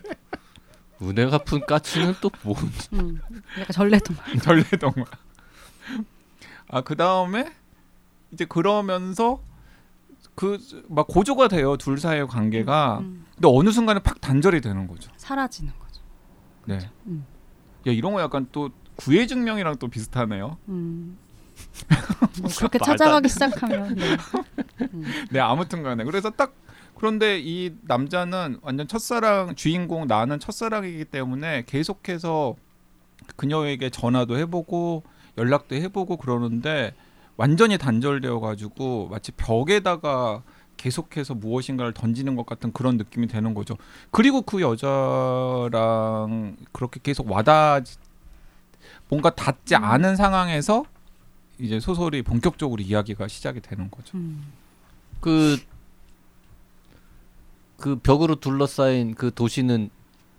[1.04, 2.56] 은혜 갚은 까치는 또 뭐?
[2.94, 3.22] 음.
[3.60, 4.22] 약간 전래동화.
[4.42, 5.06] 전래동화.
[6.74, 7.52] 아 그 다음에
[8.32, 9.42] 이제 그러면서
[10.36, 10.58] 그
[10.88, 13.00] 막 고조가 돼요 둘 사이의 관계가.
[13.02, 13.26] 음.
[13.36, 15.12] 근데 어느 순간에 팍 단절이 되는 거죠.
[15.18, 16.02] 사라지는 거죠.
[16.66, 16.80] 네.
[17.08, 17.26] 음.
[17.88, 20.58] 야 이런 거 약간 또 구애 증명이랑 또 비슷하네요.
[20.70, 21.18] 음.
[22.42, 24.18] 뭐 그렇게 찾아가기 시작하면 네.
[24.94, 25.04] 음.
[25.32, 26.54] 네 아무튼간에 그래서 딱
[26.96, 32.56] 그런데 이 남자는 완전 첫사랑 주인공 나는 첫사랑이기 때문에 계속해서
[33.36, 35.04] 그녀에게 전화도 해보고
[35.38, 36.94] 연락도 해보고 그러는데
[37.38, 40.44] 완전히 단절되어 가지고 마치 벽에다가
[40.78, 43.76] 계속해서 무엇인가를 던지는 것 같은 그런 느낌이 되는 거죠.
[44.12, 47.84] 그리고 그 여자랑 그렇게 계속 와닿
[49.10, 49.84] 뭔가 닿지 음.
[49.84, 50.86] 않은 상황에서
[51.60, 54.18] 이제 소설이 본격적으로 이야기가 시작이 되는 거죠.
[54.18, 54.52] 음.
[55.20, 55.58] 그,
[57.78, 59.90] 그 벽으로 둘러싸인 그 도시는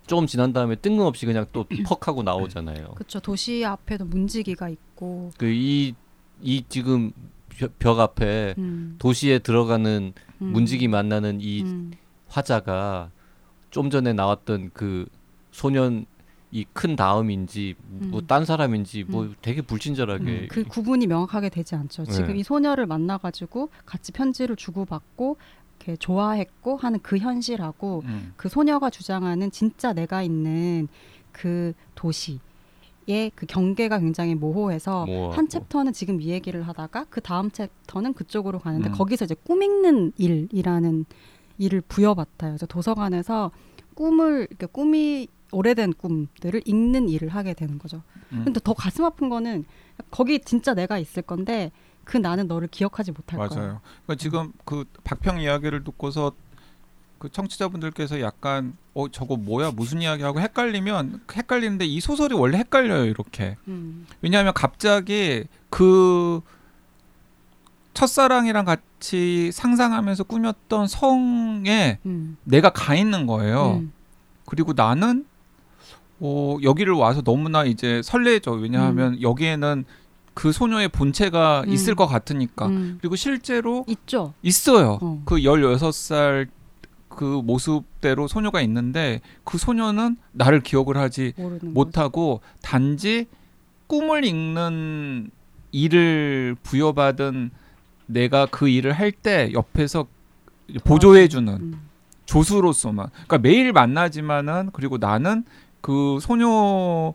[0.07, 2.93] 조금 지난 다음에 뜬금없이 그냥 또 퍽 하고 나오잖아요.
[2.95, 3.19] 그렇죠.
[3.19, 5.31] 도시 앞에도 문지기가 있고.
[5.37, 5.93] 그이이
[6.69, 7.11] 지금
[7.49, 8.95] 벽, 벽 앞에 음.
[8.99, 10.45] 도시에 들어가는 음.
[10.47, 11.91] 문지기 만나는 이 음.
[12.27, 13.11] 화자가
[13.71, 15.05] 좀 전에 나왔던 그
[15.51, 16.05] 소년
[16.51, 18.27] 이 큰 다음인지 뭐 음.
[18.27, 19.35] 딴 사람인지 뭐 음.
[19.41, 22.05] 되게 불친절하게 그 구분이 명확하게 되지 않죠.
[22.05, 22.39] 지금 네.
[22.39, 25.35] 이 소녀를 만나가지고 같이 편지를 주고받고
[25.85, 28.33] 이렇게 좋아했고 하는 그 현실하고 음.
[28.35, 30.87] 그 소녀가 주장하는 진짜 내가 있는
[31.31, 32.39] 그 도시
[33.07, 35.33] 의 그 경계가 굉장히 모호해서 모호하고.
[35.33, 38.93] 한 챕터는 지금 이 얘기를 하다가 그 다음 챕터는 그쪽으로 가는데 음.
[38.93, 41.05] 거기서 이제 꿈 읽는 일이라는
[41.59, 42.51] 일을 부여받아요.
[42.51, 43.51] 그래서 도서관에서
[43.93, 48.01] 꿈을 이렇게 꿈이 오래된 꿈들을 읽는 일을 하게 되는 거죠.
[48.33, 48.41] 음.
[48.43, 49.65] 근데 더 가슴 아픈 거는
[50.09, 51.71] 거기 진짜 내가 있을 건데
[52.05, 53.49] 그 나는 너를 기억하지 못할 거야.
[53.49, 53.81] 맞아요.
[54.05, 56.31] 그러니까 지금 그 박평 이야기를 듣고서
[57.17, 63.57] 그 청취자분들께서 약간 어 저거 뭐야 무슨 이야기하고 헷갈리면 헷갈리는데 이 소설이 원래 헷갈려요 이렇게
[63.67, 64.05] 음.
[64.21, 66.41] 왜냐하면 갑자기 그
[67.93, 72.37] 첫사랑이랑 같이 상상하면서 꾸몄던 성에 음.
[72.43, 73.77] 내가 가 있는 거예요.
[73.79, 73.93] 음.
[74.45, 75.25] 그리고 나는
[76.19, 78.51] 어, 여기를 와서 너무나 이제 설레죠.
[78.51, 79.85] 왜냐하면 여기에는
[80.35, 81.73] 그 소녀의 본체가 음.
[81.73, 82.67] 있을 것 같으니까.
[82.67, 82.97] 음.
[83.01, 84.33] 그리고 실제로 있죠.
[84.43, 84.99] 있어요.
[85.01, 85.21] 어.
[85.25, 86.47] 그 16살
[87.09, 91.33] 그 모습대로 소녀가 있는데 그 소녀는 나를 기억을 하지.
[91.61, 93.25] 못하고 단지
[93.87, 95.31] 꿈을 읽는
[95.71, 97.51] 일을 부여받은
[98.07, 100.05] 내가 그 일을 할 때 옆에서
[100.83, 101.81] 보조해주는 음.
[102.25, 105.43] 조수로서만 그러니까 매일 만나지만은 그리고 나는
[105.81, 107.13] 그 소녀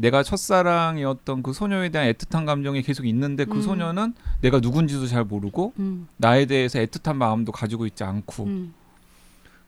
[0.00, 3.62] 내가 첫사랑이었던 그 소녀에 대한 애틋한 감정이 계속 있는데 그 음.
[3.62, 6.08] 소녀는 내가 누군지도 잘 모르고 음.
[6.16, 8.74] 나에 대해서 애틋한 마음도 가지고 있지 않고 음.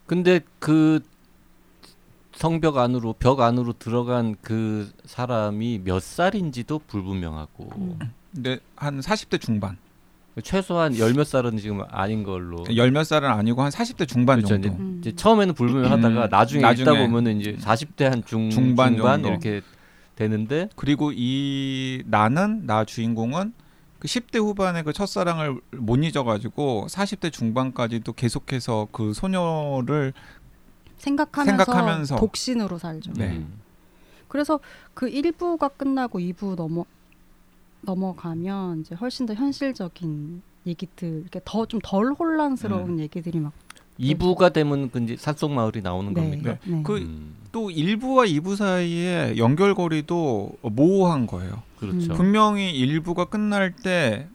[0.07, 1.01] 근데 그
[2.35, 7.99] 성벽 안으로 벽 안으로 들어간 그 사람이 몇 살인지도 불분명하고 음.
[8.35, 9.77] 근데 한 40대 중반
[10.43, 14.55] 최소한 열 몇 살은 지금 아닌 걸로 열 몇 살은 아니고 한 40대 중반 그렇죠.
[14.55, 14.97] 이제, 정도 음.
[15.03, 19.29] 이제 처음에는 불분명하다가 음, 나중에, 나중에 읽다 보면은 이제 40대 한 중, 중반 중반, 정도.
[19.29, 19.61] 이렇게
[20.17, 23.55] 되는데 그리고 이 나는 나 주인공은
[23.99, 30.13] 그 10대 후반에 그 첫사랑을 못 잊어가지고 40대 중반까지도 계속해서 그 소녀를
[30.97, 32.17] 생각하면서, 생각하면서.
[32.17, 33.13] 독신으로 살죠.
[33.15, 33.37] 네.
[33.37, 33.61] 음.
[34.29, 34.61] 그래서
[34.95, 36.85] 그 1부가 끝나고 2부 넘어
[37.83, 42.99] 넘어가면 이제 훨씬 더 현실적인 얘기들 이렇게 더 좀 덜 혼란스러운 음.
[43.01, 43.53] 얘기들이 막
[44.01, 46.21] 2부가 되면 그 이제 산속 마을이 나오는 네.
[46.21, 46.59] 겁니까?
[46.65, 46.83] 네.
[46.83, 51.63] 그 음, 또 1부와 2부 사이에 연결고리도 모호한 거예요.
[51.79, 52.13] 그렇죠.
[52.13, 52.17] 음.
[52.17, 54.29] 분명히 1부가 끝날 때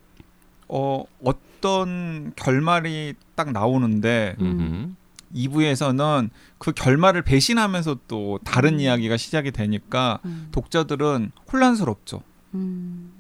[0.68, 4.90] 어, 어떤 결말이 딱 나오는데 음흠.
[5.36, 8.80] 2부에서는 그 결말을 배신하면서 또 다른 음.
[8.80, 10.50] 이야기가 시작이 되니까 음.
[10.52, 12.22] 독자들은 혼란스럽죠.
[12.54, 13.12] 음.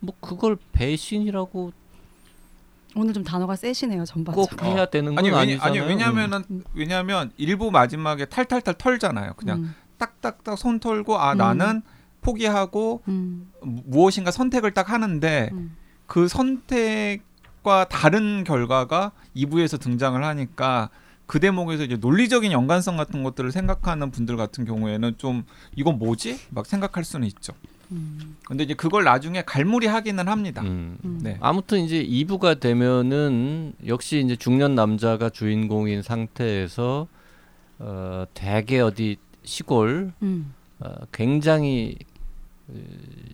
[0.00, 1.72] 뭐 그걸 배신이라고
[2.94, 4.46] 오늘 좀 단어가 세시네요 전반적으로.
[4.56, 5.82] 꼭 해야 되는 건 아니, 아니잖아요.
[5.82, 6.62] 아니 왜냐면은 음.
[6.74, 9.34] 왜냐면 일부 마지막에 탈탈탈 털잖아요.
[9.34, 9.74] 그냥 음.
[9.98, 11.38] 딱딱딱 손 털고 아 음.
[11.38, 11.82] 나는
[12.20, 13.50] 포기하고 음.
[13.62, 15.76] 무- 무엇인가 선택을 딱 하는데 음.
[16.06, 20.90] 그 선택과 다른 결과가 2부에서 등장을 하니까
[21.26, 25.44] 그 대목에서 이제 논리적인 연관성 같은 것들을 생각하는 분들 같은 경우에는 좀
[25.76, 26.38] 이건 뭐지?
[26.50, 27.54] 막 생각할 수는 있죠.
[27.92, 28.36] 음.
[28.46, 30.62] 근데 이제 그걸 나중에 갈무리 하기는 합니다.
[30.62, 30.98] 음.
[31.04, 31.20] 음.
[31.22, 31.36] 네.
[31.40, 37.06] 아무튼 이제 2부가 되면은 역시 이제 중년 남자가 주인공인 상태에서
[37.78, 40.52] 어 되게 어디 시골 음.
[40.80, 41.96] 어, 굉장히
[42.68, 42.74] 어,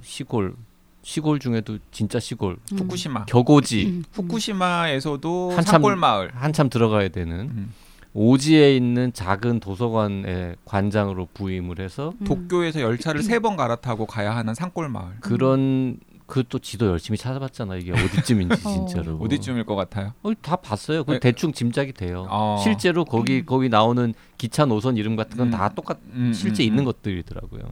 [0.03, 0.55] 시골
[1.03, 2.79] 시골 중에도 진짜 시골 음.
[2.79, 3.25] 후쿠시마.
[3.27, 4.05] 격오지 음.
[4.13, 6.31] 후쿠시마에서도 한참- 산골 마을.
[6.35, 7.73] 한참 들어가야 되는 음.
[8.19, 12.25] 오지에 있는 작은 도서관의 관장으로 부임을 해서 음.
[12.27, 15.13] 도쿄에서 열차를 세 번 갈아타고 가야 하는 산골 마을.
[15.21, 18.71] 그런 그 또 지도 열심히 찾아봤잖아 이게 어디쯤인지 어.
[18.75, 20.13] 진짜로 어디쯤일 것 같아요?
[20.23, 21.05] 어, 다 봤어요.
[21.05, 21.21] 그 네.
[21.21, 22.27] 대충 짐작이 돼요.
[22.29, 22.59] 어.
[22.63, 25.51] 실제로 거기 거기 나오는 기차 노선 이름 같은 건 음.
[25.53, 26.85] 다 똑같 음, 실제 음, 있는 음.
[26.87, 27.63] 것들이더라고요.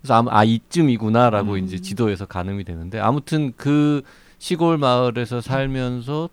[0.00, 1.58] 그래서 아마 아 이쯤이구나라고 음.
[1.64, 4.02] 이제 지도에서 가늠이 되는데 아무튼 그
[4.38, 6.28] 시골 마을에서 살면서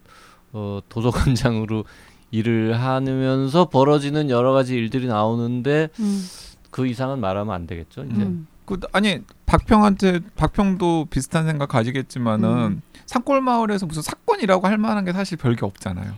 [0.52, 1.86] 어, 도서관장으로
[2.32, 6.26] 일을 하면서 벌어지는 여러 가지 일들이 나오는데 음.
[6.72, 8.04] 그 이상은 말하면 안 되겠죠.
[8.04, 8.48] 이제 음.
[8.66, 12.82] 그 아니 박평한테 박평도 비슷한 생각 가지겠지만은 음.
[13.08, 16.14] 산골 마을에서 무슨 사건이라고 할 만한 게 사실 별게 없잖아요.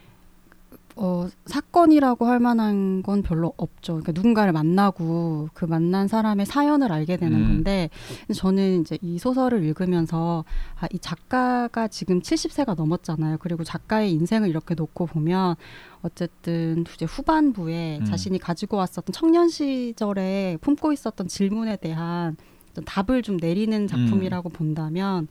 [1.04, 3.94] 어, 사건이라고 할 만한 건 별로 없죠.
[3.94, 7.48] 그러니까 누군가를 만나고 그 만난 사람의 사연을 알게 되는 음.
[7.48, 7.90] 건데
[8.36, 10.46] 저는 이제 이 소설을 읽으면서
[10.80, 13.38] 아, 이 작가가 지금 70세가 넘었잖아요.
[13.40, 15.56] 그리고 작가의 인생을 이렇게 놓고 보면
[16.04, 18.06] 어쨌든 이제 후반부에 음.
[18.06, 22.38] 자신이 가지고 왔었던 청년 시절에 품고 있었던 질문에 대한
[22.86, 25.28] 답을 좀 내리는 작품이라고 본다면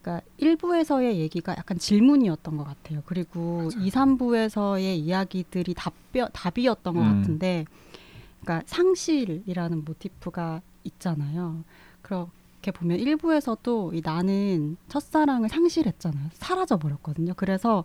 [0.00, 3.02] 그러니까 1부에서의 얘기가 약간 질문이었던 것 같아요.
[3.04, 3.86] 그리고 맞아요.
[3.86, 7.20] 2, 3부에서의 이야기들이 답변, 답이었던 것 음.
[7.20, 7.66] 같은데
[8.40, 11.62] 그러니까 상실이라는 모티프가 있잖아요.
[12.00, 16.30] 그렇게 보면 일부에서도 이 나는 첫사랑을 상실했잖아요.
[16.32, 17.34] 사라져 버렸거든요.
[17.36, 17.84] 그래서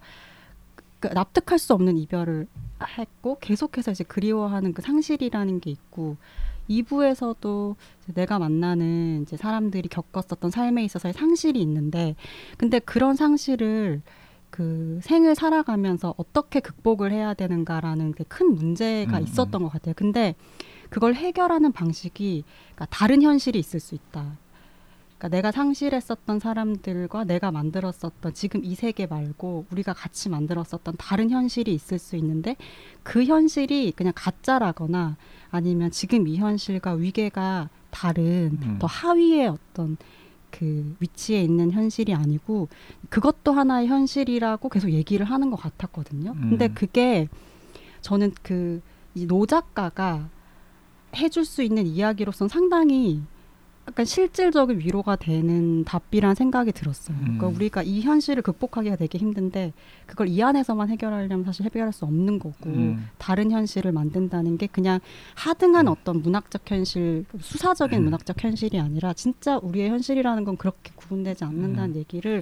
[1.01, 2.47] 그 납득할 수 없는 이별을
[2.97, 6.15] 했고 계속해서 이제 그리워하는 그 상실이라는 게 있고
[6.69, 7.75] 2부에서도
[8.13, 12.15] 내가 만나는 이제 사람들이 겪었었던 삶에 있어서의 상실이 있는데
[12.57, 14.01] 근데 그런 상실을
[14.49, 19.93] 그 생을 살아가면서 어떻게 극복을 해야 되는가라는 게큰 문제가 음, 있었던 것 같아요.
[19.97, 20.33] 근데
[20.89, 24.37] 그걸 해결하는 방식이 그러니까 다른 현실이 있을 수 있다.
[25.17, 31.73] 그러니까 내가 상실했었던 사람들과 내가 만들었었던 지금 이 세계 말고 우리가 같이 만들었었던 다른 현실이
[31.73, 32.55] 있을 수 있는데
[33.03, 35.15] 그 현실이 그냥 가짜라거나
[35.51, 38.77] 아니면 지금 이 현실과 위계가 다른 음.
[38.79, 39.97] 더 하위의 어떤
[40.51, 42.67] 그 위치에 있는 현실이 아니고
[43.09, 46.33] 그것도 하나의 현실이라고 계속 얘기를 하는 것 같았거든요.
[46.33, 46.73] 근데 음.
[46.75, 47.27] 그게
[48.01, 48.81] 저는 그
[49.15, 50.29] 이 노 작가가
[51.15, 53.21] 해줄 수 있는 이야기로선 상당히
[53.87, 57.17] 약간 실질적인 위로가 되는 답이란 생각이 들었어요.
[57.19, 57.55] 그러니까 음.
[57.55, 59.73] 우리가 이 현실을 극복하기가 되게 힘든데
[60.07, 63.07] 그걸 이 안에서만 해결하려면 사실 해결할 수 없는 거고 음.
[63.19, 64.99] 다른 현실을 만든다는 게 그냥
[65.35, 65.91] 하등한 음.
[65.91, 68.03] 어떤 문학적 현실, 수사적인 음.
[68.05, 71.95] 문학적 현실이 아니라 진짜 우리의 현실이라는 건 그렇게 구분되지 않는다는 음.
[71.95, 72.41] 얘기를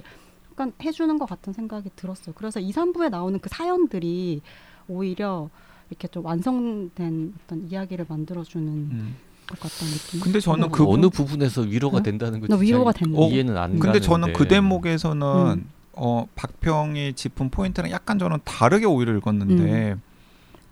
[0.52, 2.34] 약간 해주는 것 같은 생각이 들었어요.
[2.34, 4.40] 그래서 2, 3부에 나오는 그 사연들이
[4.88, 5.50] 오히려
[5.90, 9.16] 이렇게 좀 완성된 어떤 이야기를 만들어주는 음.
[9.46, 10.20] 것 같다는 느낌.
[10.20, 10.68] 근데 저는 어.
[10.68, 12.02] 그 어느 부분에서 위로가 어?
[12.02, 13.22] 된다는 거나 진짜 위로가 됐는데.
[13.22, 14.32] 어, 이해는 안 근데 저는.
[14.32, 15.26] 그 대목에서는
[15.58, 15.70] 음.
[15.92, 20.00] 어 박평이 짚은 포인트랑 약간 저는 다르게 오히려 읽었는데 음.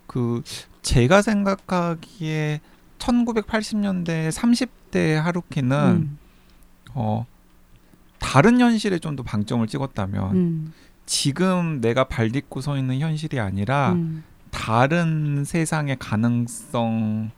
[0.07, 0.41] 그
[0.81, 2.59] 제가 생각하기에
[2.99, 6.17] 1980년대 30대 하루키는 음,
[6.93, 7.25] 어
[8.19, 10.73] 다른 현실에 좀 더 방점을 찍었다면 음,
[11.05, 17.29] 지금 내가 발 딛고 서 있는 현실이 아니라 음, 다른 세상의 가능성에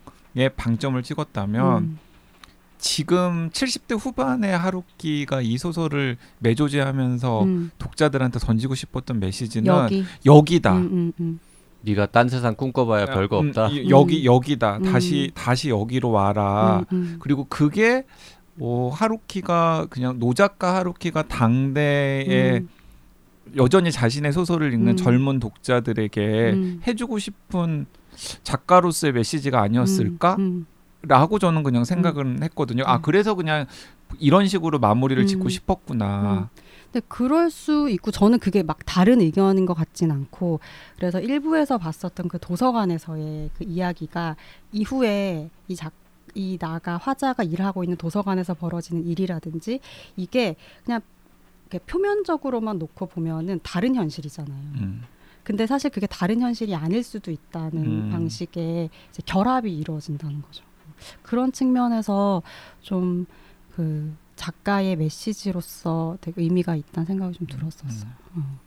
[0.55, 1.99] 방점을 찍었다면 음,
[2.77, 7.71] 지금 70대 후반의 하루키가 이 소설을 매조제하면서 음.
[7.77, 10.73] 독자들한테 던지고 싶었던 메시지는 여기 여기다.
[10.77, 11.39] 음, 음, 음.
[11.81, 13.67] 네가 딴 세상 꿈꿔봐야 별거 음, 없다.
[13.69, 14.77] 이- 여기 여기다.
[14.77, 14.83] 음.
[14.83, 16.83] 다시 다시 여기로 와라.
[16.91, 17.15] 음, 음.
[17.19, 18.03] 그리고 그게
[18.55, 22.69] 뭐 하루키가 그냥 노작가 하루키가 당대에 음,
[23.55, 24.97] 여전히 자신의 소설을 읽는 음.
[24.97, 26.81] 젊은 독자들에게 음.
[26.87, 27.85] 해주고 싶은
[28.43, 30.35] 작가로서의 메시지가 아니었을까?
[30.39, 30.65] 음,
[31.01, 32.83] 라고 저는 그냥 생각을 했거든요.
[32.85, 33.01] 아 음.
[33.01, 33.65] 그래서 그냥
[34.19, 35.27] 이런 식으로 마무리를 음.
[35.27, 36.49] 짓고 싶었구나.
[36.91, 40.59] 근데 그럴 수 있고 저는 그게 막 다른 의견인 것 같진 않고
[40.95, 44.35] 그래서 일부에서 봤었던 그 도서관에서의 그 이야기가
[44.71, 45.91] 이후에 이 작,
[46.33, 49.79] 이 나가 화자가 일하고 있는 도서관에서 벌어지는 일이라든지
[50.15, 51.01] 이게 그냥
[51.87, 54.55] 표면적으로만 놓고 보면은 다른 현실이잖아요.
[54.55, 55.03] 음.
[55.45, 58.09] 근데 사실 그게 다른 현실이 아닐 수도 있다는 음.
[58.11, 58.89] 방식의
[59.25, 60.65] 결합이 이루어진다는 거죠.
[61.23, 62.41] 그런 측면에서
[62.81, 63.25] 좀
[63.75, 68.09] 그 작가의 메시지로서 되게 의미가 있다는 생각이 좀 들었었어요.
[68.35, 68.41] 음.
[68.41, 68.59] 어.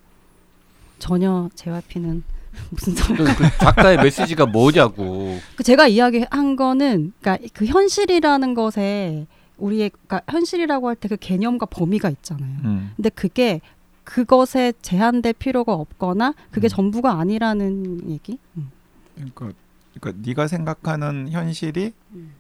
[0.99, 2.23] 전혀 JYP는
[2.71, 3.19] 무슨 소리?
[3.19, 5.39] 그, 그 작가의 메시지가 뭐냐고.
[5.57, 11.67] 그 제가 이야기한 거는 그러니까 그 현실이라는 것에 우리의 그러니까 현실이라고 할 때 그 개념과
[11.67, 12.57] 범위가 있잖아요.
[12.65, 12.93] 음.
[12.97, 13.61] 근데 그게
[14.09, 16.69] 그것에 제한될 필요가 없거나 그게 음.
[16.69, 18.39] 전부가 아니라는 얘기.
[18.57, 18.71] 음.
[19.15, 19.53] 그러니까,
[20.01, 22.33] 그러니까 네가 생각하는 현실이 음.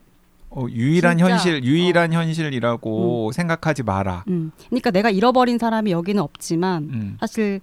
[0.48, 4.24] 어, 유일한 진짜, 현실, 유일한 현실이라고 생각하지 마라.
[4.28, 4.50] 음.
[4.68, 7.16] 그러니까 내가 잃어버린 사람이 여기는 없지만 음.
[7.20, 7.60] 사실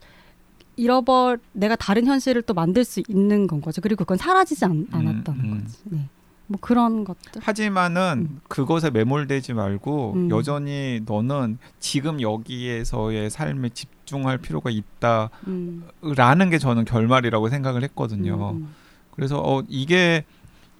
[0.76, 3.82] 잃어버 내가 다른 현실을 또 만들 수 있는 건 거죠.
[3.82, 5.62] 그리고 그건 사라지지 않, 않았다는 음.
[5.64, 5.78] 거지.
[5.86, 6.08] 네.
[6.48, 7.42] 뭐 그런 것들.
[7.42, 8.42] 하지만은 음.
[8.48, 10.30] 그것에 매몰되지 말고 음.
[10.30, 16.50] 여전히 너는 지금 여기에서의 삶에 집중할 필요가 있다라는 음.
[16.50, 18.52] 게 저는 결말이라고 생각을 했거든요.
[18.52, 18.74] 음,
[19.12, 20.26] 그래서 어 이게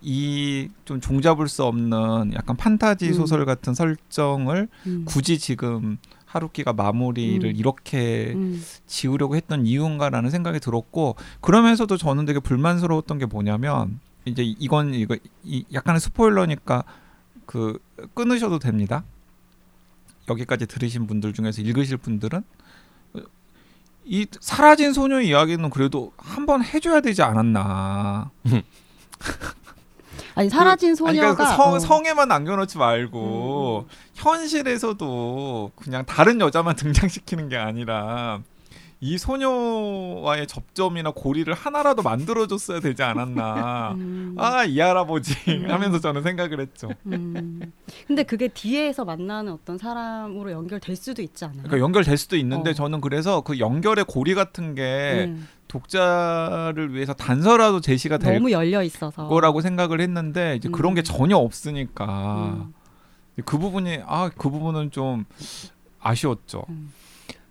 [0.02, 3.14] 이 좀 종잡을 수 없는 약간 판타지 음.
[3.14, 5.06] 소설 같은 설정을 음.
[5.06, 7.56] 굳이 지금 하루키가 마무리를 음.
[7.56, 8.62] 이렇게 음.
[8.86, 15.66] 지우려고 했던 이유인가라는 생각이 들었고 그러면서도 저는 되게 불만스러웠던 게 뭐냐면 이제 이건 이거 이
[15.74, 16.84] 약간의 스포일러니까
[17.46, 17.80] 그
[18.14, 19.04] 끊으셔도 됩니다.
[20.28, 22.44] 여기까지 들으신 분들 중에서 읽으실 분들은
[24.06, 28.32] 이 사라진 소녀 이야기는 그래도 한번 해줘야 되지 않았나.
[30.36, 31.80] 아니 사라진 아니, 소녀가 그러니까 그 성, 어.
[31.80, 38.42] 성에만 남겨놓지 말고 현실에서도 그냥 다른 여자만 등장시키는 게 아니라
[39.02, 43.92] 이 소녀와의 접점이나 고리를 하나라도 만들어줬어야 되지 않았나.
[44.00, 44.36] 음.
[44.38, 45.70] 아이 할아버지 음.
[45.70, 46.90] 하면서 저는 생각을 했죠.
[47.08, 47.72] 음.
[48.08, 51.64] 근데 그게 뒤에서 만나는 어떤 사람으로 연결될 수도 있지 않아요?
[51.64, 52.74] 그러니까 연결될 수도 있는데 어.
[52.74, 55.48] 저는 그래서 그 연결의 고리 같은 게 음.
[55.68, 60.96] 독자를 위해서 단서라도 제시가 될 너무 열려 있어서 거라고 생각을 했는데 이제 그런 음.
[60.96, 62.74] 게 전혀 없으니까 음.
[63.44, 65.26] 그 부분이 아 그 부분은 좀
[66.00, 66.64] 아쉬웠죠.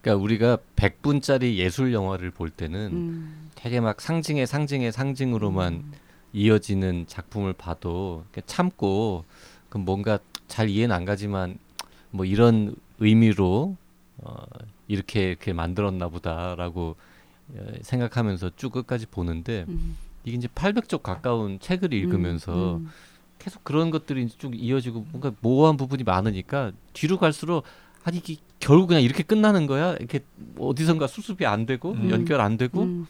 [0.04, 0.18] 음.
[0.18, 3.50] 그러니까 우리가 100분짜리 예술 영화를 볼 때는 음.
[3.54, 5.92] 되게 막 상징의 상징의 상징으로만 음.
[6.32, 9.24] 이어지는 작품을 봐도 참고
[9.68, 11.58] 그 뭔가 잘 이해는 안 가지만
[12.10, 13.76] 뭐 이런 의미로
[14.18, 14.34] 어,
[14.88, 16.96] 이렇게 이렇게 만들었나 보다라고
[17.56, 19.96] 어, 생각하면서 쭉 끝까지 보는데 음.
[20.24, 22.88] 이게 이제 800쪽 가까운 책을 읽으면서 음.
[23.38, 27.64] 계속 그런 것들이 쭉 이어지고 뭔가 모호한 부분이 많으니까 뒤로 갈수록
[28.04, 30.20] 아니 이게 결국 그냥 이렇게 끝나는 거야 이렇게
[30.58, 32.10] 어디선가 수습이 안 되고 음.
[32.10, 33.06] 연결 안 되고 음.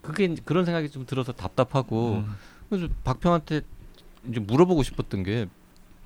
[0.00, 2.34] 그게 그런 생각이 좀 들어서 답답하고 음.
[2.68, 3.60] 그래서 박평한테
[4.28, 5.46] 이제 물어보고 싶었던 게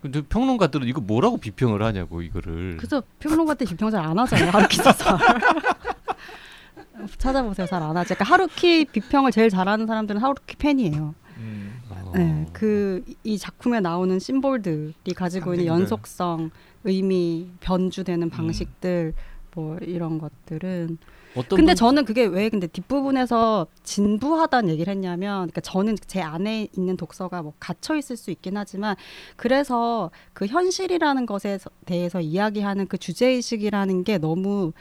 [0.03, 4.51] 근데 평론가들은 이거 뭐라고 비평을 하냐고 이거를 그래서 평론가 때 비평 잘 안 하잖아요.
[4.51, 5.17] 하루키 소설.
[7.19, 7.67] 찾아보세요.
[7.67, 8.15] 잘 안 하지.
[8.15, 11.15] 그러니까 하루키 비평을 제일 잘하는 사람들은 하루키 팬이에요.
[11.39, 11.81] 음.
[11.91, 12.13] 어.
[12.15, 15.83] 네, 그이 작품에 나오는 심볼들이 가지고 있는 상징들.
[15.83, 16.51] 연속성,
[16.87, 17.57] 의미, 음.
[17.61, 19.13] 변주되는 방식들
[19.55, 20.99] 뭐 이런 것들은
[21.35, 26.69] 어떤 근데 분- 저는 그게 왜 근데 뒷부분에서 진부하다는 얘기를 했냐면 그러니까 저는 제 안에
[26.77, 28.97] 있는 독서가 뭐 갇혀 있을 수 있긴 하지만
[29.37, 34.73] 그래서 그 현실이라는 것에 대해서 이야기하는 그 주제 의식이라는 게 너무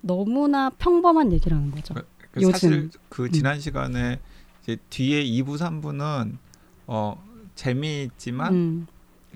[0.00, 1.94] 너무나 평범한 얘기라는 거죠.
[2.32, 2.52] 그 요즘.
[2.52, 3.30] 사실 그 음.
[3.32, 4.20] 지난 시간에
[4.62, 6.36] 이제 뒤에 2부 3부는
[6.86, 7.20] 어
[7.56, 8.86] 재미있지만 음,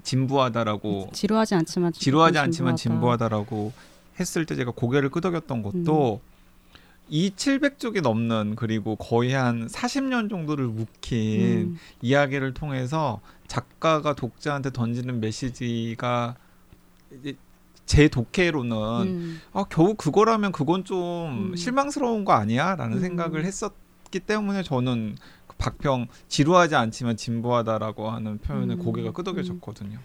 [0.03, 3.27] 진부하다라고 지루하지 않지만 지루하지 좀 않지만 진부하다.
[3.27, 3.73] 진부하다 라고
[4.19, 6.21] 했을 때 제가 고개를 끄덕였던 것도
[7.09, 15.21] 이 700쪽이 넘는 그리고 거의 한 40년 정도를 묵힌 음, 이야기를 통해서 작가가 독자한테 던지는
[15.21, 16.37] 메시지가
[17.19, 17.37] 이제
[17.85, 21.57] 제 독해로는 음, 아 겨우 그거라면 그건 좀 음.
[21.57, 23.01] 실망스러운 거 아니야라는 음.
[23.01, 28.79] 생각을 했었기 때문에 저는 그 박평 지루하지 않지만 진부하다라고 하는 표현에 음.
[28.79, 29.99] 고개가 끄덕여졌거든요.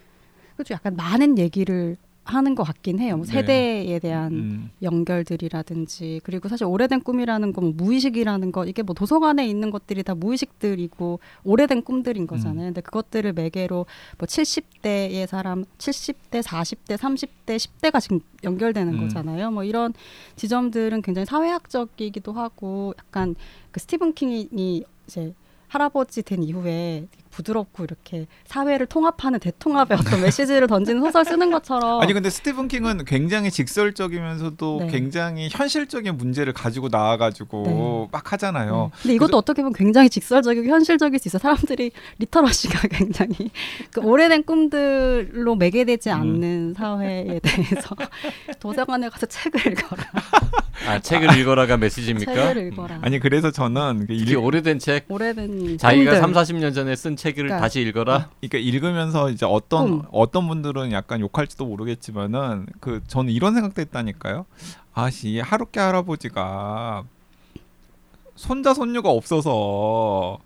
[0.55, 0.73] 그렇죠.
[0.73, 3.17] 약간 많은 얘기를 하는 것 같긴 해요.
[3.17, 3.33] 뭐 네.
[3.33, 4.69] 세대에 대한 음.
[4.81, 10.15] 연결들이라든지 그리고 사실 오래된 꿈이라는 건 뭐 무의식이라는 거 이게 뭐 도서관에 있는 것들이 다
[10.15, 12.65] 무의식들이고 오래된 꿈들인 거잖아요.
[12.65, 13.85] 근데 그것들을 매개로
[14.17, 18.99] 뭐 70대의 사람, 70대, 40대, 30대, 10대가 지금 연결되는 음.
[19.01, 19.51] 거잖아요.
[19.51, 19.93] 뭐 이런
[20.35, 23.35] 지점들은 굉장히 사회학적이기도 하고 약간
[23.71, 25.33] 그 스티븐 킹이 이제
[25.67, 32.13] 할아버지 된 이후에 부드럽고 이렇게 사회를 통합하는 대통합의 어떤 메시지를 던지는 소설 쓰는 것처럼 아니
[32.13, 34.87] 근데 스티븐 킹은 굉장히 직설적이면서도 네.
[34.87, 38.07] 굉장히 현실적인 문제를 가지고 나와가지고 네.
[38.11, 38.91] 막 하잖아요.
[38.93, 39.01] 네.
[39.01, 41.37] 근데 이것도 어떻게 보면 굉장히 직설적이고 현실적일 수 있어.
[41.37, 43.51] 요 사람들이 리터러시가 굉장히
[43.91, 46.15] 그 오래된 꿈들로 매개되지 음.
[46.15, 47.95] 않는 사회에 대해서
[48.59, 50.03] 도서관에 가서 책을 읽어라.
[50.87, 52.33] 아 책을 읽어라가 메시지입니까?
[52.33, 52.99] 책을 읽어라.
[53.01, 56.33] 아니 그래서 저는 그 특히 일, 오래된 책 오래된 자기가 꿈들.
[56.33, 57.59] 3, 40년 전에 쓴 책을 그러니까.
[57.59, 58.29] 다시 읽어라.
[58.41, 60.07] 그러니까 읽으면서 이제 어떤 꿈.
[60.11, 64.45] 어떤 분들은 약간 욕할지도 모르겠지만은 그 저는 이런 생각도 했다니까요.
[64.93, 67.03] 아씨 하루키 할아버지가
[68.35, 70.39] 손자 손녀가 없어서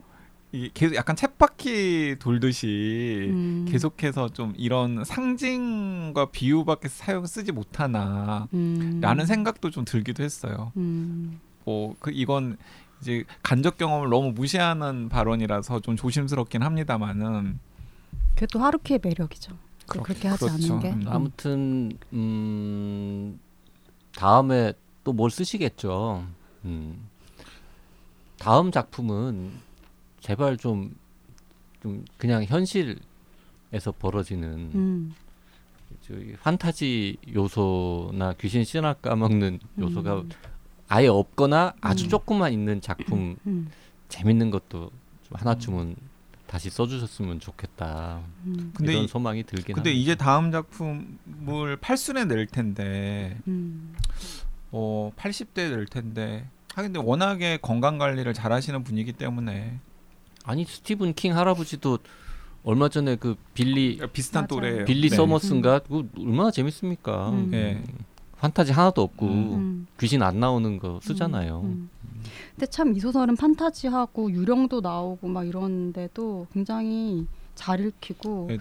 [0.52, 3.68] 이 계속 약간 쳇바퀴 돌듯이 음.
[3.70, 9.00] 계속해서 좀 이런 상징과 비유밖에 사용 쓰지 못하나 음.
[9.02, 10.72] 라는 생각도 좀 들기도 했어요.
[10.78, 11.40] 음.
[11.66, 12.58] 뭐그 이건
[13.02, 17.60] 이제 간접 경험을 너무 무시하는 발언이라서 좀 조심스럽긴 합니다만은
[18.36, 19.52] 그게 또 하루키의 매력이죠.
[19.52, 20.74] 또 그렇- 그렇게 하지 그렇죠.
[20.76, 20.90] 않는 게.
[20.92, 21.04] 음.
[21.08, 23.40] 아무튼 음,
[24.16, 24.74] 다음에
[25.04, 26.26] 또 뭘 쓰시겠죠.
[26.66, 27.08] 음.
[28.38, 29.52] 다음 작품은
[30.20, 30.94] 제발 좀,
[31.82, 35.16] 좀 그냥 현실에서 벌어지는 음.
[36.02, 40.30] 저기 판타지 요소나 귀신 신화 까먹는 요소가 음.
[40.90, 42.10] 아예 없거나 아주 음.
[42.10, 43.70] 조금만 있는 작품 음.
[44.10, 44.92] 재밌는 것도
[45.24, 45.96] 좀 하나쯤은
[46.48, 48.22] 다시 써주셨으면 좋겠다.
[48.46, 48.72] 음.
[48.76, 50.02] 근데 이런 이- 소망이 들긴 근데 합니다.
[50.02, 53.94] 이제 다음 작품을 8순에 낼 텐데 음.
[54.72, 59.80] 어 80대 낼 텐데 아 근데 워낙에 건강 관리를 잘 하시는 분이기 때문에
[60.44, 62.00] 아니 스티븐 킹 할아버지도
[62.64, 64.48] 얼마 전에 그 빌리 비슷한.
[64.48, 64.86] 또래예요.
[64.86, 65.16] 빌리 네.
[65.16, 67.30] 서머스인가 그거 얼마나 재밌습니까?
[67.30, 67.52] 음.
[67.54, 67.82] 예.
[68.40, 69.54] 판타지 하나도 없고 음.
[69.54, 69.88] 음.
[70.00, 71.62] 귀신 안 나오는 거 쓰잖아요.
[71.64, 71.90] 음.
[72.56, 77.26] 근데 참 이 소설은 판타지하고 유령도 나오고 막 이런데도 굉장히
[77.56, 78.60] 잘 읽히고 예, 예.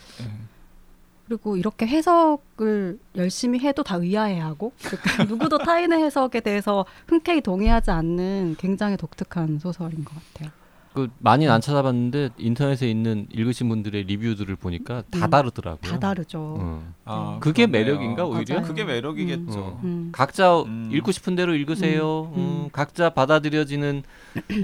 [1.26, 8.56] 그리고 이렇게 해석을 열심히 해도 다 의아해하고 그러니까 누구도 타인의 해석에 대해서 흔쾌히 동의하지 않는
[8.58, 10.50] 굉장히 독특한 소설인 것 같아요.
[10.94, 15.92] 그 많이는 안 찾아봤는데 인터넷에 있는 읽으신 분들의 리뷰들을 보니까 다 음, 다르더라고요.
[15.92, 16.56] 다 다르죠.
[16.58, 16.92] 어.
[17.04, 17.84] 아, 그게 그러네요.
[17.94, 18.56] 매력인가 오히려?
[18.56, 18.66] 맞아요.
[18.68, 19.80] 그게 매력이겠죠.
[19.82, 19.88] 음.
[19.88, 20.08] 음.
[20.12, 20.90] 각자 음.
[20.92, 22.32] 읽고 싶은 대로 읽으세요.
[22.34, 22.68] 음, 음, 음.
[22.72, 24.02] 각자 받아들여지는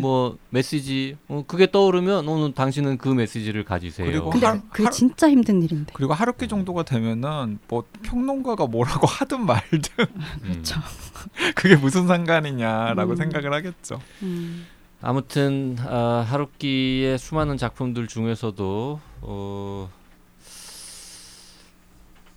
[0.00, 4.06] 뭐 메시지 어, 그게 떠오르면 오늘 당신은 그 메시지를 가지세요.
[4.06, 5.92] 그리고 근데 하- 그게 하- 진짜 힘든 일인데.
[5.94, 10.40] 그리고 하루키 정도가 되면은 뭐 평론가가 뭐라고 하든 말든 음.
[10.42, 10.80] 그렇죠.
[11.54, 13.16] 그게 무슨 상관이냐라고 음.
[13.16, 14.00] 생각을 하겠죠.
[15.04, 15.08] 음.
[15.08, 19.90] 아무튼 아, 하루키의 수많은 작품들 중에서도 어,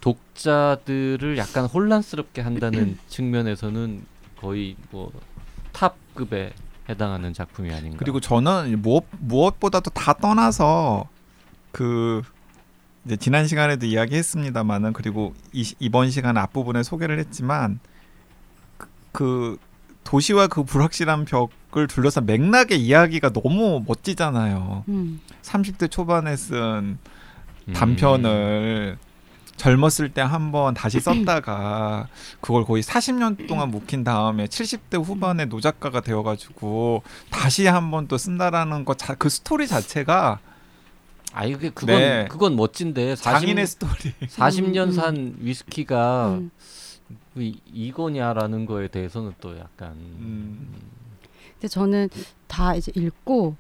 [0.02, 4.06] 독자들을 약간 혼란스럽게 한다는 측면에서는
[4.40, 5.12] 거의 뭐
[5.74, 6.54] 탑급에
[6.90, 7.98] 해당하는 작품이 아닌가.
[7.98, 11.10] 그리고 저는 무엇 무엇보다도 다 떠나서
[11.72, 12.22] 그
[13.06, 17.80] 이제 지난 시간에도 이야기했습니다만은 그리고 이, 시- 이번 시간 앞부분에 소개를 했지만
[18.78, 19.58] 그, 그
[20.08, 24.86] 도시와 그 불확실한 벽을 둘러싼 맥락의 이야기가 너무 멋지잖아요.
[24.88, 25.20] 음.
[25.42, 26.98] 30대 초반에 쓴
[27.68, 27.74] 음.
[27.74, 28.98] 단편을
[29.58, 32.08] 젊었을 때 한번 다시 썼다가
[32.40, 38.98] 그걸 거의 40년 동안 묵힌 다음에 70대 후반에 노작가가 되어가지고 다시 한번 또 쓴다라는 것
[39.20, 40.40] 그 스토리 자체가
[41.34, 42.28] 아 이게 그건 네.
[42.30, 44.14] 그건 멋진데 40, 장인의 스토리.
[44.22, 46.52] 40년 음, 산 위스키가 음.
[47.42, 50.74] 이, 이거냐라는 거에 대해서는 또 약간 음.
[51.54, 52.10] 근데 저는
[52.48, 53.56] 다 이제 읽고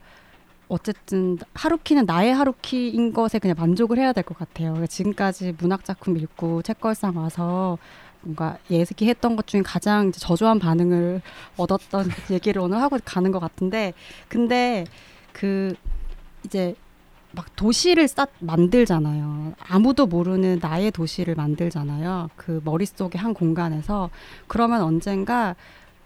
[0.69, 4.69] 어쨌든 하루키는 나의 하루키인 것에 그냥 만족을 해야 될 것 같아요.
[4.71, 7.77] 그러니까 지금까지 문학 작품 읽고 책걸상 와서
[8.21, 11.21] 뭔가 예습기했던 것 중에 가장 저조한 반응을
[11.55, 13.93] 얻었던 얘기를 오늘 하고 가는 것 같은데
[14.27, 14.83] 근데
[15.31, 15.73] 그
[16.45, 16.75] 이제
[17.37, 19.53] 막 도시를 쌓 만들잖아요.
[19.59, 22.31] 아무도 모르는 나의 도시를 만들잖아요.
[22.35, 24.09] 그 머릿속의 한 공간에서
[24.47, 25.55] 그러면 언젠가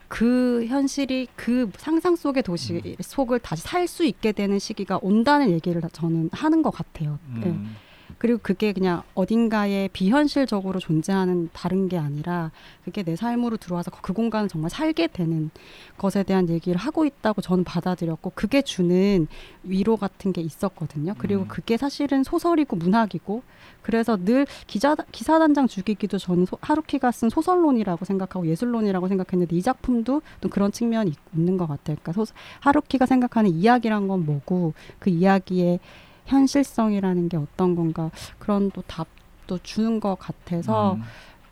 [0.09, 5.81] 그 현실이 그 상상 속의 도시 속을 다시 살 수 있게 되는 시기가 온다는 얘기를
[5.93, 7.17] 저는 하는 것 같아요.
[7.43, 7.47] 예.
[7.47, 7.75] 음.
[8.21, 12.51] 그리고 그게 그냥 어딘가에 비현실적으로 존재하는 다른 게 아니라
[12.83, 15.49] 그게 내 삶으로 들어와서 그 공간을 정말 살게 되는
[15.97, 19.25] 것에 대한 얘기를 하고 있다고 저는 받아들였고 그게 주는
[19.63, 21.15] 위로 같은 게 있었거든요.
[21.17, 21.47] 그리고 음.
[21.47, 23.41] 그게 사실은 소설이고 문학이고
[23.81, 29.63] 그래서 늘 기자 기사 단장 죽이기도 저는 소, 하루키가 쓴 소설론이라고 생각하고 예술론이라고 생각했는데 이
[29.63, 31.97] 작품도 또 그런 측면이 있- 있는 것 같아요.
[31.99, 35.79] 그러니까 소, 하루키가 생각하는 이야기란 건 뭐고 그 이야기의
[36.25, 38.09] 현실성이라는 게 어떤 건가
[38.39, 41.01] 그런 또 답도 주는 것 같아서 음.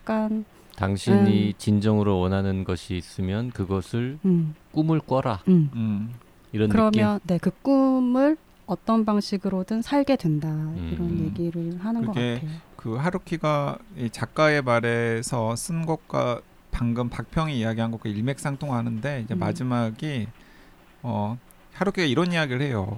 [0.02, 0.46] 약간
[0.76, 5.70] 당신이 진정으로 원하는 것이 있으면 그것을 음, 꿈을 꿔라 음.
[5.76, 6.14] 음.
[6.52, 6.92] 이런 느낌.
[6.92, 10.92] 그러면 네 그 꿈을 어떤 방식으로든 살게 된다 음.
[10.94, 12.52] 이런 얘기를 하는 것 그게 같아요.
[12.76, 16.42] 그 하루키가 이 작가의 말에서 쓴 것과
[16.72, 19.40] 방금 박평이 이야기한 것과 일맥상통하는데 이제 음.
[19.40, 20.28] 마지막이
[21.02, 21.38] 어
[21.74, 22.98] 하루키가 이런 이야기를 해요.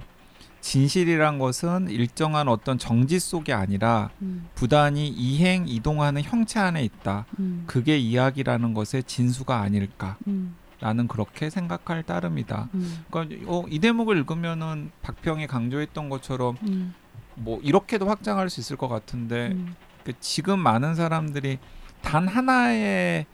[0.62, 7.26] 진실이란 것은 일정한 어떤 정지 속이 아니라 음, 부단히 이행 이동하는 형체 안에 있다.
[7.40, 10.16] 음, 그게 이야기라는 것의 진수가 아닐까.
[10.28, 12.68] 음, 라는 그렇게 생각할 따름이다.
[12.74, 16.94] 음, 그러니까 어, 이 대목을 읽으면은 박평이 강조했던 것처럼 음,
[17.34, 21.58] 뭐 이렇게도 확장할 수 있을 것 같은데 음, 그 지금 많은 사람들이
[22.02, 23.26] 단 하나의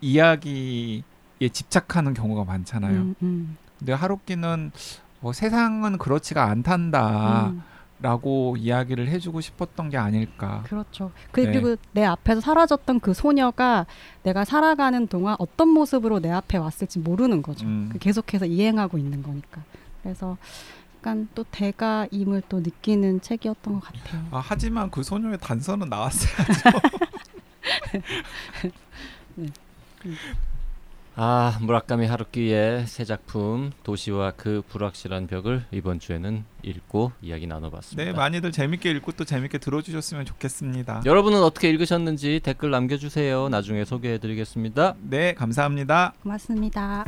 [0.00, 1.02] 이야기에
[1.52, 3.14] 집착하는 경우가 많잖아요.
[3.78, 4.72] 근데 하루키는
[5.22, 7.62] 어, 세상은 그렇지가 않단다라고
[8.52, 10.62] 음, 이야기를 해주고 싶었던 게 아닐까.
[10.66, 11.12] 그렇죠.
[11.30, 11.52] 그- 네.
[11.52, 13.86] 그리고 내 앞에서 사라졌던 그 소녀가
[14.24, 17.64] 내가 살아가는 동안 어떤 모습으로 내 앞에 왔을지 모르는 거죠.
[17.66, 17.88] 음.
[17.92, 19.62] 그 계속해서 이행하고 있는 거니까.
[20.02, 20.36] 그래서
[20.98, 24.24] 약간 또 대가임을 또 느끼는 책이었던 것 같아요.
[24.30, 26.32] 아, 하지만 그 소녀의 단서는 나왔어요.
[31.14, 38.04] 아 무라카미 하루키의 새 작품 도시와 그 불확실한 벽을 이번 주에는 읽고 이야기 나눠봤습니다.
[38.04, 41.02] 네, 많이들 재밌게 읽고 또 재밌게 들어주셨으면 좋겠습니다.
[41.04, 43.48] 여러분은 어떻게 읽으셨는지 댓글 남겨주세요.
[43.50, 44.94] 나중에 소개해드리겠습니다.
[45.02, 46.14] 네, 감사합니다.
[46.22, 47.04] 고맙습니다.